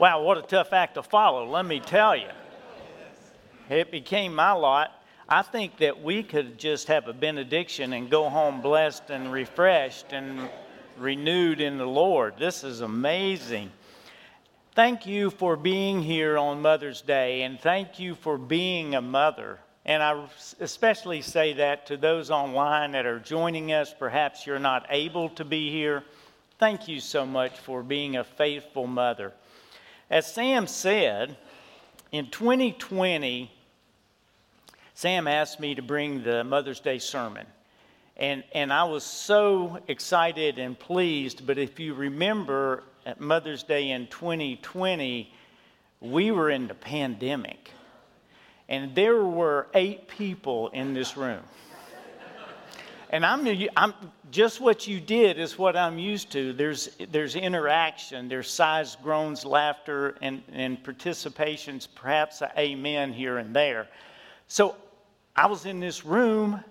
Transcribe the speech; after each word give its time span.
Wow, 0.00 0.22
what 0.22 0.38
a 0.38 0.42
tough 0.42 0.72
act 0.72 0.94
to 0.94 1.02
follow, 1.02 1.46
let 1.46 1.66
me 1.66 1.78
tell 1.78 2.16
you. 2.16 2.30
It 3.68 3.90
became 3.90 4.34
my 4.34 4.52
lot. 4.52 4.92
I 5.28 5.42
think 5.42 5.76
that 5.76 6.02
we 6.02 6.22
could 6.22 6.58
just 6.58 6.88
have 6.88 7.06
a 7.06 7.12
benediction 7.12 7.92
and 7.92 8.10
go 8.10 8.30
home 8.30 8.62
blessed 8.62 9.10
and 9.10 9.30
refreshed 9.30 10.14
and 10.14 10.48
renewed 10.96 11.60
in 11.60 11.76
the 11.76 11.84
Lord. 11.84 12.38
This 12.38 12.64
is 12.64 12.80
amazing. 12.80 13.70
Thank 14.74 15.06
you 15.06 15.28
for 15.28 15.54
being 15.54 16.00
here 16.00 16.38
on 16.38 16.62
Mother's 16.62 17.02
Day, 17.02 17.42
and 17.42 17.60
thank 17.60 17.98
you 17.98 18.14
for 18.14 18.38
being 18.38 18.94
a 18.94 19.02
mother. 19.02 19.58
And 19.84 20.02
I 20.02 20.26
especially 20.60 21.20
say 21.20 21.52
that 21.52 21.84
to 21.88 21.98
those 21.98 22.30
online 22.30 22.92
that 22.92 23.04
are 23.04 23.18
joining 23.18 23.74
us. 23.74 23.94
Perhaps 23.98 24.46
you're 24.46 24.58
not 24.58 24.86
able 24.88 25.28
to 25.28 25.44
be 25.44 25.70
here. 25.70 26.04
Thank 26.58 26.88
you 26.88 27.00
so 27.00 27.26
much 27.26 27.58
for 27.58 27.82
being 27.82 28.16
a 28.16 28.24
faithful 28.24 28.86
mother. 28.86 29.34
As 30.10 30.26
Sam 30.26 30.66
said, 30.66 31.36
in 32.10 32.30
2020, 32.30 33.48
Sam 34.92 35.28
asked 35.28 35.60
me 35.60 35.76
to 35.76 35.82
bring 35.82 36.24
the 36.24 36.42
Mother's 36.42 36.80
Day 36.80 36.98
sermon. 36.98 37.46
And, 38.16 38.42
and 38.52 38.72
I 38.72 38.82
was 38.84 39.04
so 39.04 39.78
excited 39.86 40.58
and 40.58 40.76
pleased. 40.76 41.46
But 41.46 41.58
if 41.58 41.78
you 41.78 41.94
remember, 41.94 42.82
at 43.06 43.20
Mother's 43.20 43.62
Day 43.62 43.90
in 43.90 44.08
2020, 44.08 45.32
we 46.00 46.30
were 46.32 46.50
in 46.50 46.66
the 46.66 46.74
pandemic. 46.74 47.70
And 48.68 48.96
there 48.96 49.22
were 49.22 49.68
eight 49.74 50.08
people 50.08 50.70
in 50.70 50.92
this 50.92 51.16
room. 51.16 51.44
And 53.10 53.26
I'm, 53.26 53.46
I'm 53.76 53.92
just 54.30 54.60
what 54.60 54.86
you 54.86 55.00
did 55.00 55.38
is 55.38 55.58
what 55.58 55.76
I'm 55.76 55.98
used 55.98 56.30
to. 56.32 56.52
There's, 56.52 56.96
there's 57.10 57.34
interaction, 57.34 58.28
there's 58.28 58.48
sighs, 58.48 58.96
groans, 59.02 59.44
laughter, 59.44 60.16
and, 60.22 60.42
and 60.52 60.82
participations, 60.82 61.88
perhaps 61.92 62.40
an 62.40 62.50
amen 62.56 63.12
here 63.12 63.38
and 63.38 63.54
there. 63.54 63.88
So 64.46 64.76
I 65.34 65.46
was 65.46 65.66
in 65.66 65.80
this 65.80 66.04
room, 66.04 66.62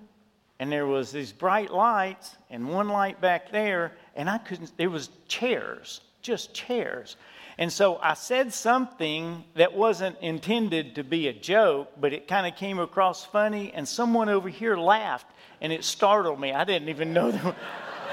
and 0.59 0.72
there 0.72 0.88
was 0.88 1.12
these 1.12 1.34
bright 1.34 1.72
lights, 1.72 2.38
and 2.50 2.70
one 2.70 2.88
light 2.88 3.20
back 3.20 3.52
there, 3.52 3.94
and 4.16 4.30
I 4.30 4.38
couldn't, 4.38 4.72
there 4.78 4.90
was 4.90 5.09
chairs 5.28 6.02
just 6.22 6.53
chairs. 6.53 7.16
And 7.60 7.74
so 7.74 7.98
I 8.02 8.14
said 8.14 8.54
something 8.54 9.44
that 9.56 9.74
wasn't 9.74 10.18
intended 10.22 10.96
to 10.96 11.04
be 11.04 11.28
a 11.28 11.34
joke, 11.34 11.90
but 12.00 12.14
it 12.14 12.26
kind 12.26 12.48
of 12.48 12.56
came 12.56 12.80
across 12.80 13.26
funny, 13.26 13.74
and 13.74 13.86
someone 13.86 14.30
over 14.30 14.48
here 14.48 14.78
laughed, 14.78 15.28
and 15.60 15.74
it 15.74 15.84
startled 15.84 16.40
me. 16.40 16.54
I 16.54 16.64
didn't 16.64 16.88
even 16.88 17.12
know 17.12 17.32
that. 17.32 17.56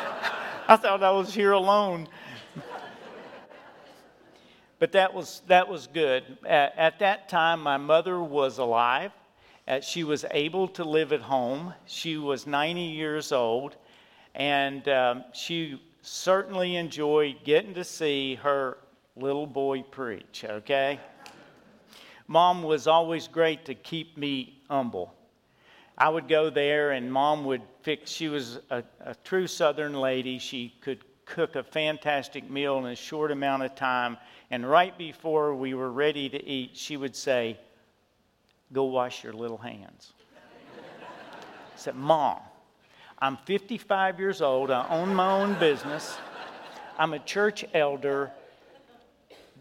I 0.68 0.74
thought 0.74 1.00
I 1.04 1.12
was 1.12 1.32
here 1.32 1.52
alone. 1.52 2.08
but 4.80 4.90
that 4.90 5.14
was, 5.14 5.42
that 5.46 5.68
was 5.68 5.86
good. 5.86 6.24
At, 6.44 6.76
at 6.76 6.98
that 6.98 7.28
time, 7.28 7.60
my 7.60 7.76
mother 7.76 8.20
was 8.20 8.58
alive. 8.58 9.12
Uh, 9.68 9.78
she 9.78 10.02
was 10.02 10.24
able 10.32 10.66
to 10.66 10.82
live 10.82 11.12
at 11.12 11.20
home. 11.20 11.72
She 11.84 12.16
was 12.16 12.48
90 12.48 12.80
years 12.80 13.30
old, 13.30 13.76
and 14.34 14.88
um, 14.88 15.24
she 15.32 15.80
certainly 16.02 16.74
enjoyed 16.74 17.44
getting 17.44 17.74
to 17.74 17.84
see 17.84 18.34
her 18.42 18.78
little 19.16 19.46
boy 19.46 19.82
preach, 19.82 20.44
okay? 20.48 21.00
Mom 22.28 22.62
was 22.62 22.86
always 22.86 23.28
great 23.28 23.64
to 23.66 23.74
keep 23.74 24.16
me 24.16 24.60
humble. 24.68 25.14
I 25.98 26.08
would 26.08 26.28
go 26.28 26.50
there, 26.50 26.90
and 26.90 27.10
mom 27.10 27.44
would 27.46 27.62
fix, 27.82 28.10
she 28.10 28.28
was 28.28 28.58
a, 28.70 28.82
a 29.00 29.14
true 29.24 29.46
southern 29.46 29.94
lady. 29.94 30.38
She 30.38 30.74
could 30.80 31.04
cook 31.24 31.56
a 31.56 31.62
fantastic 31.62 32.50
meal 32.50 32.78
in 32.78 32.86
a 32.86 32.94
short 32.94 33.30
amount 33.30 33.62
of 33.62 33.74
time. 33.74 34.18
And 34.50 34.68
right 34.68 34.96
before 34.98 35.54
we 35.54 35.74
were 35.74 35.90
ready 35.90 36.28
to 36.28 36.44
eat, 36.44 36.70
she 36.74 36.96
would 36.96 37.16
say, 37.16 37.58
Go 38.72 38.84
wash 38.84 39.22
your 39.22 39.32
little 39.32 39.58
hands. 39.58 40.12
I 41.06 41.78
said, 41.78 41.94
Mom, 41.94 42.40
I'm 43.20 43.36
55 43.38 44.18
years 44.18 44.42
old. 44.42 44.70
I 44.70 44.88
own 44.88 45.14
my 45.14 45.30
own 45.40 45.54
business. 45.54 46.16
I'm 46.98 47.14
a 47.14 47.18
church 47.20 47.64
elder. 47.72 48.32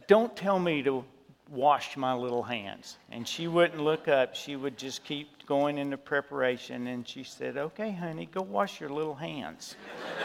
Don't 0.07 0.35
tell 0.35 0.59
me 0.59 0.83
to 0.83 1.03
wash 1.49 1.97
my 1.97 2.13
little 2.13 2.43
hands. 2.43 2.97
And 3.11 3.27
she 3.27 3.47
wouldn't 3.47 3.81
look 3.81 4.07
up. 4.07 4.35
She 4.35 4.55
would 4.55 4.77
just 4.77 5.03
keep 5.03 5.45
going 5.47 5.77
into 5.77 5.97
preparation. 5.97 6.87
And 6.87 7.07
she 7.07 7.23
said, 7.23 7.57
Okay, 7.57 7.91
honey, 7.91 8.29
go 8.31 8.41
wash 8.41 8.79
your 8.79 8.89
little 8.89 9.15
hands. 9.15 9.75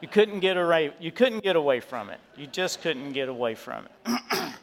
you 0.00 0.08
couldn't 0.08 0.40
get 0.40 0.56
away, 0.56 0.92
you 1.00 1.12
couldn't 1.12 1.42
get 1.42 1.56
away 1.56 1.80
from 1.80 2.10
it. 2.10 2.20
You 2.36 2.46
just 2.46 2.82
couldn't 2.82 3.12
get 3.12 3.28
away 3.28 3.54
from 3.54 3.86
it. 4.06 4.20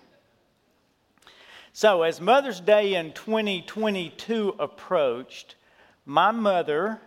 so, 1.73 2.03
as 2.03 2.21
Mother's 2.21 2.59
Day 2.59 2.95
in 2.95 3.13
2022 3.13 4.55
approached, 4.59 5.55
my 6.05 6.31
mother 6.31 6.99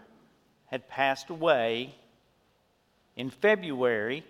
had 0.67 0.89
passed 0.89 1.31
away 1.31 1.95
in 3.17 3.31
February 3.31 4.25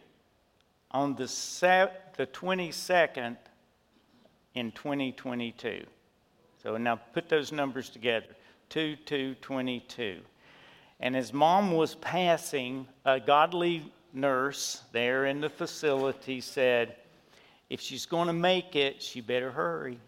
on 0.94 1.16
the, 1.16 1.26
the 2.16 2.26
22nd 2.28 3.36
in 4.54 4.70
2022. 4.70 5.84
So 6.62 6.76
now 6.76 6.96
put 7.12 7.28
those 7.28 7.50
numbers 7.52 7.90
together 7.90 8.28
2 8.70 8.96
2 9.04 9.34
22. 9.34 10.20
And 11.00 11.16
as 11.16 11.32
mom 11.32 11.72
was 11.72 11.96
passing, 11.96 12.86
a 13.04 13.18
godly 13.18 13.92
nurse 14.14 14.82
there 14.92 15.26
in 15.26 15.40
the 15.40 15.50
facility 15.50 16.40
said, 16.40 16.94
If 17.68 17.80
she's 17.80 18.06
going 18.06 18.28
to 18.28 18.32
make 18.32 18.76
it, 18.76 19.02
she 19.02 19.20
better 19.20 19.50
hurry. 19.50 19.98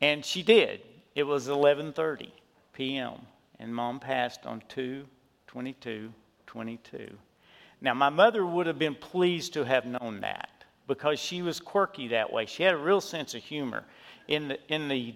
and 0.00 0.24
she 0.24 0.42
did. 0.44 0.80
It 1.16 1.24
was 1.24 1.48
11:30 1.48 2.30
p.m. 2.72 3.14
and 3.58 3.74
mom 3.74 3.98
passed 3.98 4.46
on 4.46 4.62
2 4.68 5.04
22 5.48 6.12
22. 6.46 7.18
Now 7.84 7.92
my 7.92 8.08
mother 8.08 8.46
would 8.46 8.66
have 8.66 8.78
been 8.78 8.94
pleased 8.94 9.52
to 9.52 9.64
have 9.64 9.84
known 9.84 10.22
that 10.22 10.64
because 10.86 11.20
she 11.20 11.42
was 11.42 11.60
quirky 11.60 12.08
that 12.08 12.32
way. 12.32 12.46
She 12.46 12.62
had 12.62 12.72
a 12.72 12.78
real 12.78 13.02
sense 13.02 13.34
of 13.34 13.42
humor. 13.42 13.84
In 14.26 14.48
the 14.48 14.58
in 14.68 14.88
the 14.88 15.14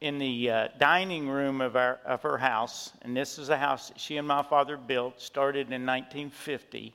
in 0.00 0.18
the 0.18 0.50
uh, 0.50 0.68
dining 0.78 1.28
room 1.28 1.60
of 1.60 1.76
our 1.76 2.00
of 2.06 2.22
her 2.22 2.38
house, 2.38 2.94
and 3.02 3.14
this 3.14 3.38
is 3.38 3.50
a 3.50 3.58
house 3.58 3.88
that 3.88 4.00
she 4.00 4.16
and 4.16 4.26
my 4.26 4.42
father 4.42 4.78
built, 4.78 5.20
started 5.20 5.70
in 5.70 5.84
1950, 5.84 6.94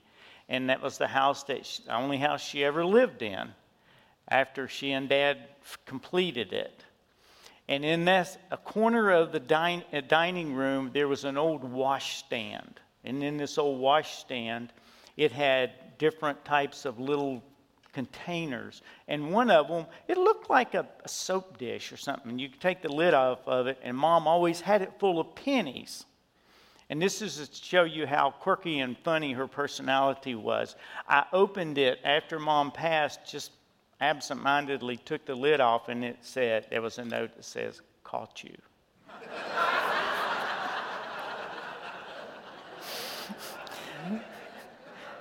and 0.50 0.68
that 0.68 0.82
was 0.82 0.98
the 0.98 1.08
house 1.08 1.44
that 1.44 1.64
she, 1.64 1.84
the 1.84 1.96
only 1.96 2.18
house 2.18 2.42
she 2.42 2.64
ever 2.64 2.84
lived 2.84 3.22
in 3.22 3.54
after 4.30 4.68
she 4.68 4.94
and 4.94 5.10
dad 5.10 5.38
completed 5.86 6.54
it. 6.54 6.84
And 7.68 7.86
in 7.86 8.04
this, 8.04 8.40
a 8.50 8.58
corner 8.58 9.12
of 9.12 9.32
the 9.32 9.40
din- 9.40 9.84
dining 10.08 10.56
room, 10.56 10.90
there 10.92 11.08
was 11.08 11.24
an 11.24 11.38
old 11.38 11.64
washstand. 11.64 12.80
And 13.04 13.24
in 13.24 13.38
this 13.38 13.60
old 13.60 13.80
washstand, 13.80 14.72
it 15.18 15.32
had 15.32 15.72
different 15.98 16.44
types 16.46 16.86
of 16.86 17.00
little 17.00 17.44
containers. 17.94 18.82
And 19.08 19.32
one 19.32 19.52
of 19.52 19.68
them, 19.68 19.86
it 20.08 20.18
looked 20.18 20.50
like 20.50 20.74
a, 20.74 20.88
a 21.04 21.08
soap 21.08 21.58
dish 21.58 21.92
or 21.92 21.98
something. 21.98 22.40
You 22.40 22.50
could 22.50 22.62
take 22.62 22.82
the 22.82 22.92
lid 22.92 23.14
off 23.14 23.48
of 23.48 23.68
it, 23.68 23.78
and 23.84 23.96
mom 23.96 24.28
always 24.28 24.60
had 24.60 24.82
it 24.82 24.94
full 25.00 25.20
of 25.20 25.36
pennies. 25.36 26.06
And 26.90 27.02
this 27.02 27.22
is 27.22 27.48
to 27.48 27.64
show 27.64 27.84
you 27.84 28.06
how 28.06 28.32
quirky 28.32 28.80
and 28.80 28.98
funny 28.98 29.34
her 29.34 29.48
personality 29.48 30.36
was. 30.36 30.76
I 31.08 31.26
opened 31.32 31.78
it 31.78 32.00
after 32.04 32.40
mom 32.40 32.72
passed 32.72 33.20
just 33.26 33.52
absentmindedly 34.02 34.98
took 34.98 35.26
the 35.26 35.34
lid 35.34 35.62
off 35.62 35.88
and 35.88 36.04
it 36.04 36.18
said, 36.22 36.68
there 36.70 36.82
was 36.82 36.98
a 36.98 37.06
note 37.06 37.36
that 37.36 37.46
says, 37.46 37.82
caught 38.04 38.44
you. 38.44 38.56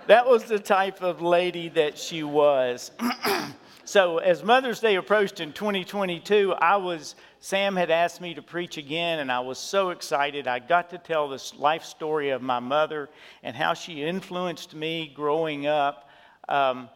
That 0.06 0.28
was 0.28 0.44
the 0.44 0.58
type 0.58 1.02
of 1.02 1.22
lady 1.22 1.68
that 1.70 1.96
she 1.96 2.22
was. 2.22 2.90
so, 3.84 4.18
as 4.18 4.42
Mother's 4.42 4.80
Day 4.80 4.96
approached 4.96 5.40
in 5.40 5.52
2022, 5.52 6.54
I 6.54 6.76
was, 6.76 7.14
Sam 7.40 7.76
had 7.76 7.90
asked 7.90 8.20
me 8.20 8.34
to 8.34 8.42
preach 8.42 8.78
again, 8.78 9.20
and 9.20 9.30
I 9.30 9.40
was 9.40 9.58
so 9.58 9.90
excited. 9.90 10.46
I 10.48 10.58
got 10.58 10.90
to 10.90 10.98
tell 10.98 11.28
this 11.28 11.54
life 11.54 11.84
story 11.84 12.30
of 12.30 12.42
my 12.42 12.58
mother 12.58 13.08
and 13.42 13.54
how 13.54 13.74
she 13.74 14.02
influenced 14.02 14.74
me 14.74 15.12
growing 15.14 15.66
up. 15.66 16.08
Um, 16.48 16.88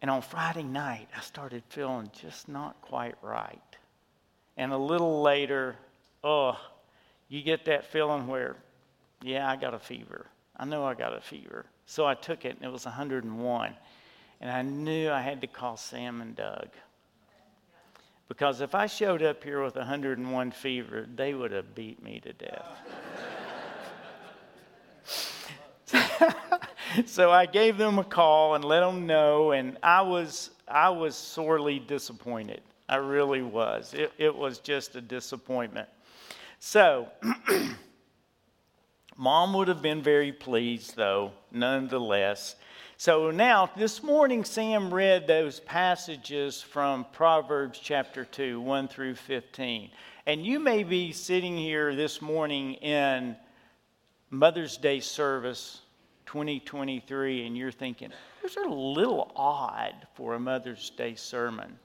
and 0.00 0.10
on 0.10 0.22
Friday 0.22 0.64
night, 0.64 1.08
I 1.16 1.20
started 1.20 1.62
feeling 1.68 2.10
just 2.18 2.48
not 2.48 2.80
quite 2.80 3.14
right. 3.22 3.60
And 4.56 4.72
a 4.72 4.76
little 4.78 5.22
later, 5.22 5.76
oh, 6.24 6.58
you 7.28 7.42
get 7.42 7.66
that 7.66 7.84
feeling 7.84 8.26
where, 8.26 8.56
yeah, 9.22 9.48
I 9.48 9.56
got 9.56 9.74
a 9.74 9.78
fever. 9.78 10.26
I 10.56 10.64
know 10.64 10.84
I 10.84 10.94
got 10.94 11.16
a 11.16 11.20
fever. 11.20 11.66
So 11.86 12.06
I 12.06 12.14
took 12.14 12.44
it, 12.44 12.56
and 12.56 12.64
it 12.64 12.72
was 12.72 12.84
101. 12.84 13.74
And 14.40 14.50
I 14.50 14.62
knew 14.62 15.10
I 15.10 15.20
had 15.20 15.40
to 15.40 15.46
call 15.46 15.76
Sam 15.76 16.20
and 16.20 16.34
Doug. 16.34 16.68
Because 18.28 18.60
if 18.60 18.74
I 18.74 18.86
showed 18.86 19.22
up 19.22 19.44
here 19.44 19.62
with 19.62 19.76
101 19.76 20.50
fever, 20.52 21.06
they 21.14 21.34
would 21.34 21.52
have 21.52 21.74
beat 21.74 22.02
me 22.02 22.20
to 22.20 22.32
death. 22.32 22.78
so 27.06 27.30
I 27.30 27.46
gave 27.46 27.76
them 27.76 27.98
a 27.98 28.04
call 28.04 28.54
and 28.54 28.64
let 28.64 28.80
them 28.80 29.06
know, 29.06 29.52
and 29.52 29.76
I 29.82 30.02
was 30.02 30.50
I 30.66 30.88
was 30.88 31.14
sorely 31.14 31.78
disappointed. 31.78 32.62
I 32.88 32.96
really 32.96 33.42
was. 33.42 33.92
It, 33.94 34.12
it 34.18 34.34
was 34.34 34.58
just 34.58 34.96
a 34.96 35.00
disappointment. 35.00 35.88
So, 36.58 37.08
mom 39.16 39.54
would 39.54 39.68
have 39.68 39.82
been 39.82 40.02
very 40.02 40.32
pleased, 40.32 40.96
though, 40.96 41.32
nonetheless. 41.50 42.56
So 42.96 43.30
now, 43.30 43.70
this 43.76 44.02
morning, 44.02 44.44
Sam 44.44 44.92
read 44.94 45.26
those 45.26 45.60
passages 45.60 46.62
from 46.62 47.04
Proverbs 47.12 47.80
chapter 47.82 48.24
2, 48.24 48.60
1 48.60 48.88
through 48.88 49.16
15. 49.16 49.90
And 50.26 50.46
you 50.46 50.60
may 50.60 50.84
be 50.84 51.10
sitting 51.10 51.56
here 51.56 51.96
this 51.96 52.22
morning 52.22 52.74
in 52.74 53.34
Mother's 54.30 54.76
Day 54.76 55.00
service 55.00 55.80
2023, 56.26 57.46
and 57.46 57.56
you're 57.56 57.72
thinking, 57.72 58.10
those 58.40 58.56
are 58.56 58.66
a 58.66 58.74
little 58.74 59.32
odd 59.34 59.94
for 60.14 60.34
a 60.34 60.40
Mother's 60.40 60.90
Day 60.90 61.14
sermon. 61.16 61.78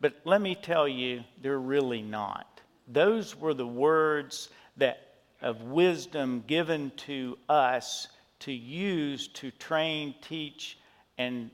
But 0.00 0.14
let 0.24 0.40
me 0.40 0.54
tell 0.54 0.88
you, 0.88 1.22
they're 1.42 1.60
really 1.60 2.02
not. 2.02 2.60
Those 2.88 3.36
were 3.36 3.54
the 3.54 3.66
words 3.66 4.48
that 4.78 5.11
of 5.42 5.62
wisdom 5.62 6.44
given 6.46 6.90
to 6.96 7.36
us 7.48 8.08
to 8.40 8.52
use 8.52 9.28
to 9.28 9.50
train, 9.52 10.14
teach, 10.20 10.78
and 11.18 11.50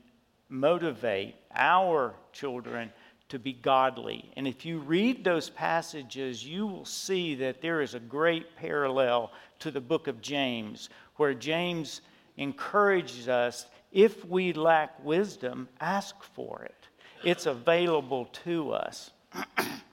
motivate 0.49 1.35
our 1.53 2.13
children 2.33 2.91
to 3.29 3.37
be 3.37 3.53
godly. 3.53 4.31
And 4.35 4.47
if 4.47 4.65
you 4.65 4.79
read 4.79 5.23
those 5.23 5.49
passages, 5.49 6.45
you 6.45 6.65
will 6.65 6.85
see 6.85 7.35
that 7.35 7.61
there 7.61 7.81
is 7.81 7.93
a 7.93 7.99
great 7.99 8.55
parallel 8.55 9.31
to 9.59 9.69
the 9.69 9.81
book 9.81 10.07
of 10.07 10.21
James, 10.21 10.89
where 11.17 11.33
James 11.33 12.01
encourages 12.37 13.27
us 13.27 13.67
if 13.91 14.25
we 14.25 14.53
lack 14.53 15.03
wisdom, 15.03 15.67
ask 15.79 16.21
for 16.23 16.63
it 16.63 16.75
it's 17.23 17.45
available 17.45 18.25
to 18.43 18.71
us. 18.71 19.11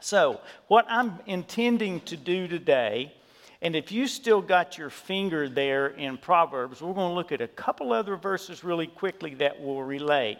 so, 0.00 0.40
what 0.68 0.86
I'm 0.88 1.18
intending 1.26 2.00
to 2.02 2.16
do 2.16 2.48
today, 2.48 3.12
and 3.62 3.76
if 3.76 3.92
you 3.92 4.06
still 4.06 4.40
got 4.40 4.78
your 4.78 4.90
finger 4.90 5.48
there 5.48 5.88
in 5.88 6.16
Proverbs, 6.16 6.80
we're 6.80 6.94
going 6.94 7.10
to 7.10 7.14
look 7.14 7.32
at 7.32 7.40
a 7.40 7.48
couple 7.48 7.92
other 7.92 8.16
verses 8.16 8.64
really 8.64 8.86
quickly 8.86 9.34
that 9.34 9.60
will 9.60 9.82
relate. 9.82 10.38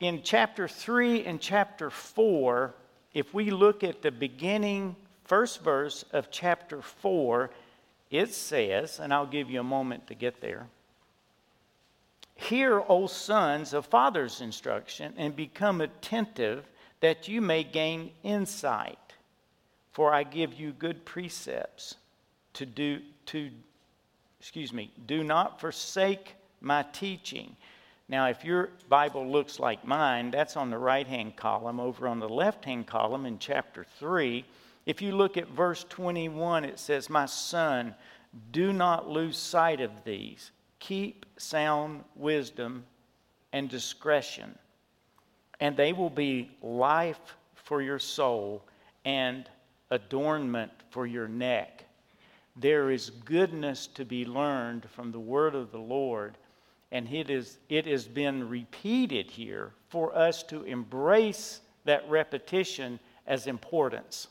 In 0.00 0.22
chapter 0.22 0.68
3 0.68 1.24
and 1.24 1.40
chapter 1.40 1.88
4, 1.88 2.74
if 3.14 3.32
we 3.32 3.50
look 3.50 3.82
at 3.82 4.02
the 4.02 4.10
beginning 4.10 4.94
first 5.24 5.62
verse 5.62 6.04
of 6.12 6.30
chapter 6.30 6.82
4, 6.82 7.50
it 8.10 8.34
says, 8.34 9.00
and 9.00 9.12
I'll 9.12 9.26
give 9.26 9.50
you 9.50 9.60
a 9.60 9.64
moment 9.64 10.06
to 10.08 10.14
get 10.14 10.40
there. 10.40 10.66
Hear, 12.34 12.82
O 12.86 13.06
sons, 13.06 13.72
of 13.72 13.86
father's 13.86 14.42
instruction, 14.42 15.14
and 15.16 15.34
become 15.34 15.80
attentive 15.80 16.68
that 17.00 17.28
you 17.28 17.40
may 17.40 17.64
gain 17.64 18.10
insight. 18.22 18.98
For 19.92 20.12
I 20.12 20.24
give 20.24 20.54
you 20.54 20.72
good 20.72 21.04
precepts 21.04 21.96
to 22.54 22.66
do 22.66 23.00
to 23.26 23.50
excuse 24.38 24.72
me, 24.72 24.92
do 25.06 25.24
not 25.24 25.60
forsake 25.60 26.34
my 26.60 26.84
teaching. 26.92 27.56
Now, 28.08 28.28
if 28.28 28.44
your 28.44 28.70
Bible 28.88 29.26
looks 29.26 29.58
like 29.58 29.84
mine, 29.84 30.30
that's 30.30 30.56
on 30.56 30.70
the 30.70 30.78
right 30.78 31.06
hand 31.06 31.34
column. 31.36 31.80
Over 31.80 32.06
on 32.06 32.20
the 32.20 32.28
left 32.28 32.64
hand 32.64 32.86
column 32.86 33.26
in 33.26 33.38
chapter 33.38 33.84
3, 33.98 34.44
if 34.84 35.02
you 35.02 35.12
look 35.12 35.36
at 35.36 35.48
verse 35.48 35.84
21, 35.88 36.64
it 36.64 36.78
says, 36.78 37.10
My 37.10 37.26
son, 37.26 37.94
do 38.52 38.72
not 38.72 39.08
lose 39.08 39.36
sight 39.36 39.80
of 39.80 39.90
these 40.04 40.52
keep 40.78 41.26
sound 41.36 42.04
wisdom 42.14 42.84
and 43.52 43.68
discretion, 43.68 44.56
and 45.60 45.76
they 45.76 45.92
will 45.92 46.10
be 46.10 46.50
life 46.62 47.36
for 47.54 47.82
your 47.82 47.98
soul 47.98 48.62
and 49.04 49.48
adornment 49.90 50.72
for 50.90 51.06
your 51.06 51.28
neck. 51.28 51.84
There 52.56 52.90
is 52.90 53.10
goodness 53.10 53.86
to 53.88 54.04
be 54.04 54.24
learned 54.24 54.88
from 54.90 55.12
the 55.12 55.20
word 55.20 55.54
of 55.54 55.72
the 55.72 55.78
Lord, 55.78 56.36
and 56.90 57.08
it, 57.12 57.28
is, 57.30 57.58
it 57.68 57.86
has 57.86 58.06
been 58.06 58.48
repeated 58.48 59.30
here 59.30 59.72
for 59.88 60.16
us 60.16 60.42
to 60.44 60.62
embrace 60.62 61.60
that 61.84 62.08
repetition 62.08 62.98
as 63.26 63.46
importance. 63.46 64.28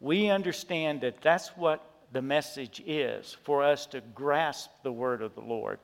We 0.00 0.28
understand 0.28 1.00
that 1.00 1.22
that's 1.22 1.48
what 1.50 1.84
the 2.12 2.22
message 2.22 2.82
is 2.86 3.36
for 3.42 3.62
us 3.62 3.86
to 3.86 4.00
grasp 4.14 4.70
the 4.82 4.92
word 4.92 5.22
of 5.22 5.34
the 5.34 5.40
Lord. 5.40 5.78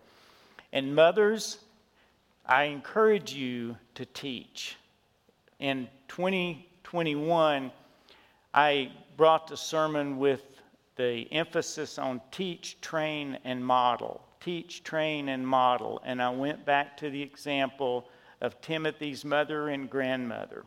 And 0.73 0.94
mothers, 0.94 1.58
I 2.44 2.64
encourage 2.64 3.32
you 3.32 3.76
to 3.94 4.04
teach. 4.04 4.76
In 5.60 5.88
2021, 6.08 7.70
I 8.52 8.92
brought 9.16 9.46
the 9.46 9.56
sermon 9.56 10.18
with 10.18 10.42
the 10.96 11.32
emphasis 11.32 11.98
on 11.98 12.20
teach, 12.32 12.80
train, 12.80 13.38
and 13.44 13.64
model. 13.64 14.22
Teach, 14.40 14.82
train, 14.82 15.28
and 15.28 15.46
model. 15.46 16.02
And 16.04 16.20
I 16.20 16.30
went 16.30 16.66
back 16.66 16.96
to 16.98 17.10
the 17.10 17.22
example 17.22 18.08
of 18.40 18.60
Timothy's 18.60 19.24
mother 19.24 19.68
and 19.68 19.88
grandmother, 19.88 20.64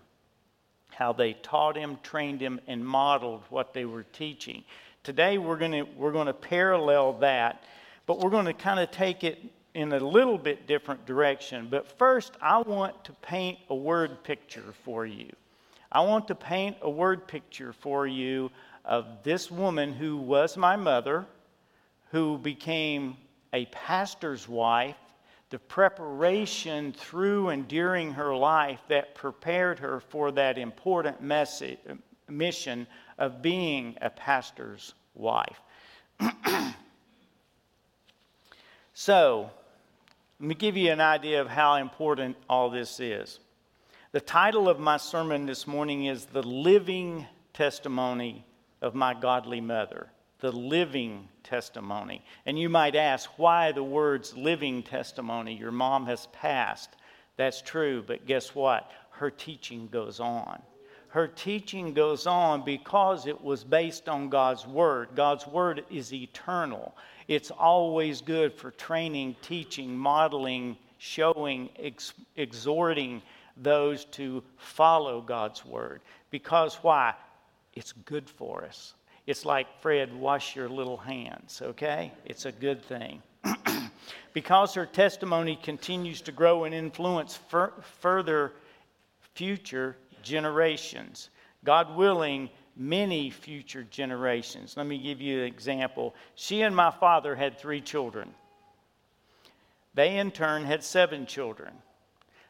how 0.91 1.11
they 1.11 1.33
taught 1.33 1.75
him, 1.75 1.99
trained 2.01 2.39
him, 2.39 2.61
and 2.67 2.85
modeled 2.85 3.43
what 3.49 3.73
they 3.73 3.83
were 3.83 4.03
teaching. 4.03 4.63
Today 5.03 5.37
we're 5.37 5.57
going 5.57 5.73
to 5.73 5.83
we're 5.83 6.13
going 6.13 6.27
to 6.27 6.33
parallel 6.33 7.13
that, 7.19 7.65
but 8.05 8.19
we're 8.19 8.29
going 8.29 8.45
to 8.45 8.53
kind 8.53 8.79
of 8.79 8.89
take 8.91 9.25
it 9.25 9.39
in 9.75 9.91
a 9.91 9.99
little 9.99 10.37
bit 10.37 10.67
different 10.67 11.05
direction. 11.05 11.67
But 11.69 11.99
first, 11.99 12.33
I 12.41 12.59
want 12.59 13.03
to 13.03 13.11
paint 13.21 13.59
a 13.69 13.75
word 13.75 14.23
picture 14.23 14.73
for 14.83 15.05
you. 15.05 15.29
I 15.91 15.99
want 15.99 16.29
to 16.29 16.35
paint 16.35 16.77
a 16.81 16.89
word 16.89 17.27
picture 17.27 17.73
for 17.73 18.07
you 18.07 18.49
of 18.85 19.05
this 19.23 19.51
woman 19.51 19.91
who 19.91 20.17
was 20.17 20.55
my 20.55 20.77
mother, 20.77 21.25
who 22.11 22.37
became 22.37 23.17
a 23.51 23.65
pastor's 23.65 24.47
wife, 24.47 24.95
the 25.49 25.59
preparation 25.59 26.93
through 26.93 27.49
and 27.49 27.67
during 27.67 28.13
her 28.13 28.35
life 28.35 28.79
that 28.87 29.13
prepared 29.13 29.79
her 29.79 29.99
for 29.99 30.31
that 30.31 30.57
important 30.57 31.21
message, 31.21 31.79
mission 32.29 32.87
of 33.17 33.41
being 33.41 33.97
a 34.01 34.09
pastor's 34.09 34.93
wife. 35.13 35.59
so, 38.93 39.49
let 40.45 40.49
me 40.49 40.53
give 40.53 40.77
you 40.77 40.91
an 40.91 41.01
idea 41.01 41.41
of 41.41 41.47
how 41.47 41.73
important 41.73 42.37
all 42.47 42.69
this 42.69 42.99
is. 42.99 43.39
The 44.11 44.21
title 44.21 44.69
of 44.69 44.79
my 44.79 44.97
sermon 44.97 45.47
this 45.47 45.65
morning 45.65 46.05
is 46.05 46.27
The 46.27 46.43
Living 46.43 47.25
Testimony 47.51 48.45
of 48.79 48.93
My 48.93 49.15
Godly 49.15 49.59
Mother. 49.59 50.05
The 50.41 50.51
living 50.51 51.29
testimony. 51.43 52.23
And 52.45 52.59
you 52.59 52.69
might 52.69 52.95
ask, 52.95 53.27
why 53.37 53.71
the 53.71 53.81
words 53.81 54.37
living 54.37 54.83
testimony? 54.83 55.57
Your 55.57 55.71
mom 55.71 56.05
has 56.05 56.27
passed. 56.27 56.95
That's 57.37 57.63
true, 57.63 58.03
but 58.05 58.27
guess 58.27 58.53
what? 58.53 58.91
Her 59.13 59.31
teaching 59.31 59.87
goes 59.87 60.19
on 60.19 60.61
her 61.15 61.29
teaching 61.29 61.93
goes 61.93 62.27
on 62.27 62.61
because 62.65 63.25
it 63.25 63.41
was 63.41 63.63
based 63.63 64.09
on 64.09 64.27
God's 64.27 64.67
Word. 64.67 65.07
God's 65.15 65.47
Word 65.47 65.85
is 65.89 66.13
eternal, 66.13 66.93
it's 67.29 67.51
always 67.51 68.19
good 68.19 68.53
for 68.53 68.71
training, 68.71 69.37
teaching, 69.41 69.95
modeling, 69.95 70.75
showing, 70.97 71.69
ex- 71.79 72.11
exhorting 72.35 73.21
those 73.55 74.03
to 74.05 74.43
follow 74.57 75.21
God's 75.21 75.65
Word. 75.65 76.01
Because 76.31 76.75
why? 76.81 77.13
It's 77.75 77.93
good 77.93 78.29
for 78.29 78.65
us. 78.65 78.93
It's 79.25 79.45
like, 79.45 79.67
Fred, 79.79 80.13
wash 80.13 80.53
your 80.53 80.67
little 80.67 80.97
hands, 80.97 81.61
okay? 81.63 82.11
It's 82.25 82.43
a 82.43 82.51
good 82.51 82.83
thing. 82.83 83.23
because 84.33 84.73
her 84.73 84.85
testimony 84.85 85.57
continues 85.63 86.19
to 86.23 86.33
grow 86.33 86.65
and 86.65 86.75
influence 86.75 87.37
fur- 87.37 87.71
further 88.01 88.51
future 89.35 89.95
generations. 90.25 91.29
God 91.63 91.95
willing, 91.95 92.49
many 92.75 93.29
future 93.29 93.83
generations. 93.83 94.75
Let 94.75 94.87
me 94.87 94.97
give 94.97 95.21
you 95.21 95.39
an 95.39 95.45
example. 95.45 96.13
She 96.35 96.61
and 96.63 96.75
my 96.75 96.91
father 96.91 97.35
had 97.35 97.57
three 97.57 97.79
children. 97.79 98.33
They, 99.93 100.17
in 100.17 100.31
turn, 100.31 100.65
had 100.65 100.83
seven 100.83 101.25
children. 101.25 101.73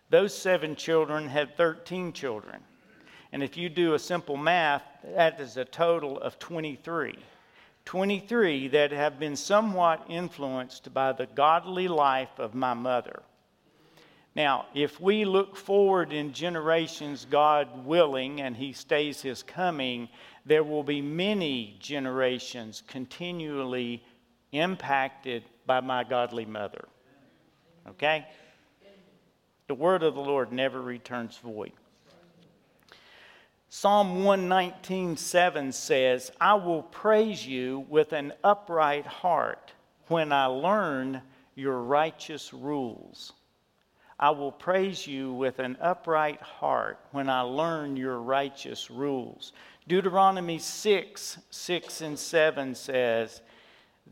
Those 0.09 0.35
seven 0.35 0.75
children 0.75 1.27
had 1.27 1.55
13 1.55 2.13
children. 2.13 2.61
And 3.31 3.43
if 3.43 3.57
you 3.57 3.69
do 3.69 3.93
a 3.93 3.99
simple 3.99 4.37
math, 4.37 4.83
that 5.03 5.39
is 5.39 5.57
a 5.57 5.65
total 5.65 6.19
of 6.19 6.39
23. 6.39 7.15
23 7.85 8.67
that 8.69 8.91
have 8.91 9.19
been 9.19 9.35
somewhat 9.35 10.05
influenced 10.09 10.91
by 10.93 11.11
the 11.11 11.27
godly 11.27 11.87
life 11.87 12.39
of 12.39 12.55
my 12.55 12.73
mother. 12.73 13.21
Now, 14.35 14.65
if 14.73 14.99
we 14.99 15.23
look 15.23 15.55
forward 15.55 16.11
in 16.11 16.33
generations, 16.33 17.25
God 17.29 17.85
willing, 17.85 18.41
and 18.41 18.55
He 18.55 18.73
stays 18.73 19.21
His 19.21 19.41
coming, 19.41 20.09
there 20.45 20.63
will 20.63 20.83
be 20.83 21.01
many 21.01 21.77
generations 21.79 22.83
continually 22.85 24.03
impacted 24.51 25.43
by 25.65 25.79
my 25.79 26.03
godly 26.03 26.45
mother. 26.45 26.85
Okay? 27.87 28.27
The 29.67 29.75
word 29.75 30.03
of 30.03 30.15
the 30.15 30.21
Lord 30.21 30.51
never 30.51 30.81
returns 30.81 31.37
void. 31.37 31.71
Psalm 33.69 34.23
119:7 34.23 35.71
says, 35.73 36.31
"I 36.39 36.53
will 36.53 36.83
praise 36.83 37.45
you 37.47 37.85
with 37.89 38.13
an 38.13 38.33
upright 38.43 39.05
heart 39.05 39.73
when 40.07 40.31
I 40.31 40.45
learn 40.45 41.21
your 41.55 41.81
righteous 41.81 42.53
rules." 42.53 43.33
I 44.19 44.29
will 44.29 44.51
praise 44.51 45.05
you 45.05 45.33
with 45.33 45.59
an 45.59 45.77
upright 45.81 46.41
heart 46.41 46.99
when 47.11 47.29
I 47.29 47.41
learn 47.41 47.97
your 47.97 48.19
righteous 48.19 48.89
rules. 48.89 49.51
Deuteronomy 49.87 50.57
6 50.57 51.37
6 51.49 52.01
and 52.01 52.17
7 52.17 52.75
says, 52.75 53.41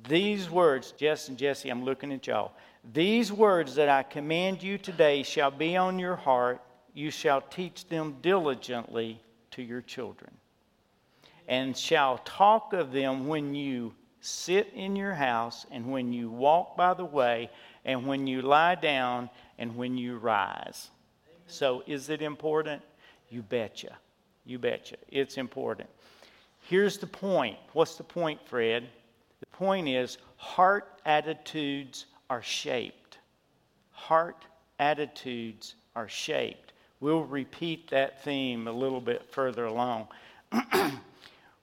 These 0.08 0.50
words, 0.50 0.92
Jess 0.92 1.30
and 1.30 1.38
Jesse, 1.38 1.70
I'm 1.70 1.86
looking 1.86 2.12
at 2.12 2.28
y'all. 2.28 2.52
These 2.94 3.32
words 3.32 3.76
that 3.76 3.88
I 3.88 4.04
command 4.04 4.62
you 4.62 4.78
today 4.78 5.24
shall 5.24 5.52
be 5.52 5.78
on 5.78 5.98
your 6.00 6.18
heart. 6.18 6.62
You 6.94 7.10
shall 7.10 7.40
teach 7.42 7.88
them 7.88 8.18
diligently 8.22 9.22
to 9.52 9.64
your 9.64 9.82
children, 9.82 10.32
and 11.48 11.78
shall 11.78 12.18
talk 12.20 12.74
of 12.74 12.92
them 12.92 13.28
when 13.28 13.56
you 13.56 13.94
sit 14.20 14.72
in 14.74 14.96
your 14.96 15.14
house, 15.14 15.66
and 15.72 15.92
when 15.92 16.14
you 16.14 16.30
walk 16.30 16.78
by 16.78 16.94
the 16.94 17.06
way, 17.06 17.50
and 17.86 18.08
when 18.08 18.28
you 18.28 18.42
lie 18.42 18.76
down, 18.76 19.30
and 19.58 19.76
when 19.76 19.98
you 19.98 20.18
rise. 20.18 20.90
So, 21.48 21.84
is 21.86 22.10
it 22.10 22.22
important? 22.22 22.82
You 23.30 23.42
betcha. 23.42 23.98
You 24.46 24.60
betcha. 24.60 24.96
It's 25.10 25.38
important. 25.38 25.90
Here's 26.62 26.98
the 26.98 27.08
point. 27.08 27.58
What's 27.74 27.96
the 27.96 28.04
point, 28.04 28.40
Fred? 28.46 28.88
The 29.40 29.58
point 29.58 29.88
is 29.88 30.18
heart 30.38 31.02
attitudes 31.06 32.06
are 32.30 32.42
shaped. 32.42 33.18
Heart 33.92 34.46
attitudes 34.80 35.76
are 35.96 36.08
shaped. 36.08 36.74
We'll 37.00 37.24
repeat 37.24 37.90
that 37.90 38.24
theme 38.24 38.68
a 38.68 38.72
little 38.72 39.02
bit 39.02 39.30
further 39.30 39.66
along. 39.66 40.08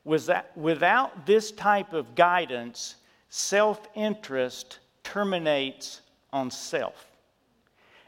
Was 0.04 0.26
that, 0.26 0.56
without 0.56 1.26
this 1.26 1.50
type 1.50 1.92
of 1.92 2.14
guidance, 2.14 2.96
self 3.28 3.86
interest 3.94 4.78
terminates 5.02 6.02
on 6.32 6.50
self. 6.50 7.06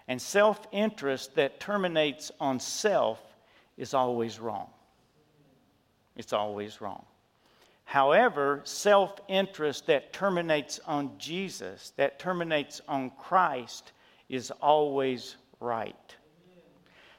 And 0.08 0.20
self 0.20 0.66
interest 0.72 1.34
that 1.36 1.60
terminates 1.60 2.32
on 2.40 2.60
self 2.60 3.20
is 3.76 3.94
always 3.94 4.38
wrong. 4.40 4.68
It's 6.16 6.32
always 6.32 6.80
wrong. 6.80 7.04
However, 7.84 8.60
self 8.64 9.20
interest 9.28 9.86
that 9.86 10.12
terminates 10.12 10.80
on 10.86 11.12
Jesus, 11.18 11.92
that 11.96 12.18
terminates 12.18 12.80
on 12.88 13.10
Christ, 13.10 13.92
is 14.28 14.50
always 14.50 15.36
right. 15.60 16.16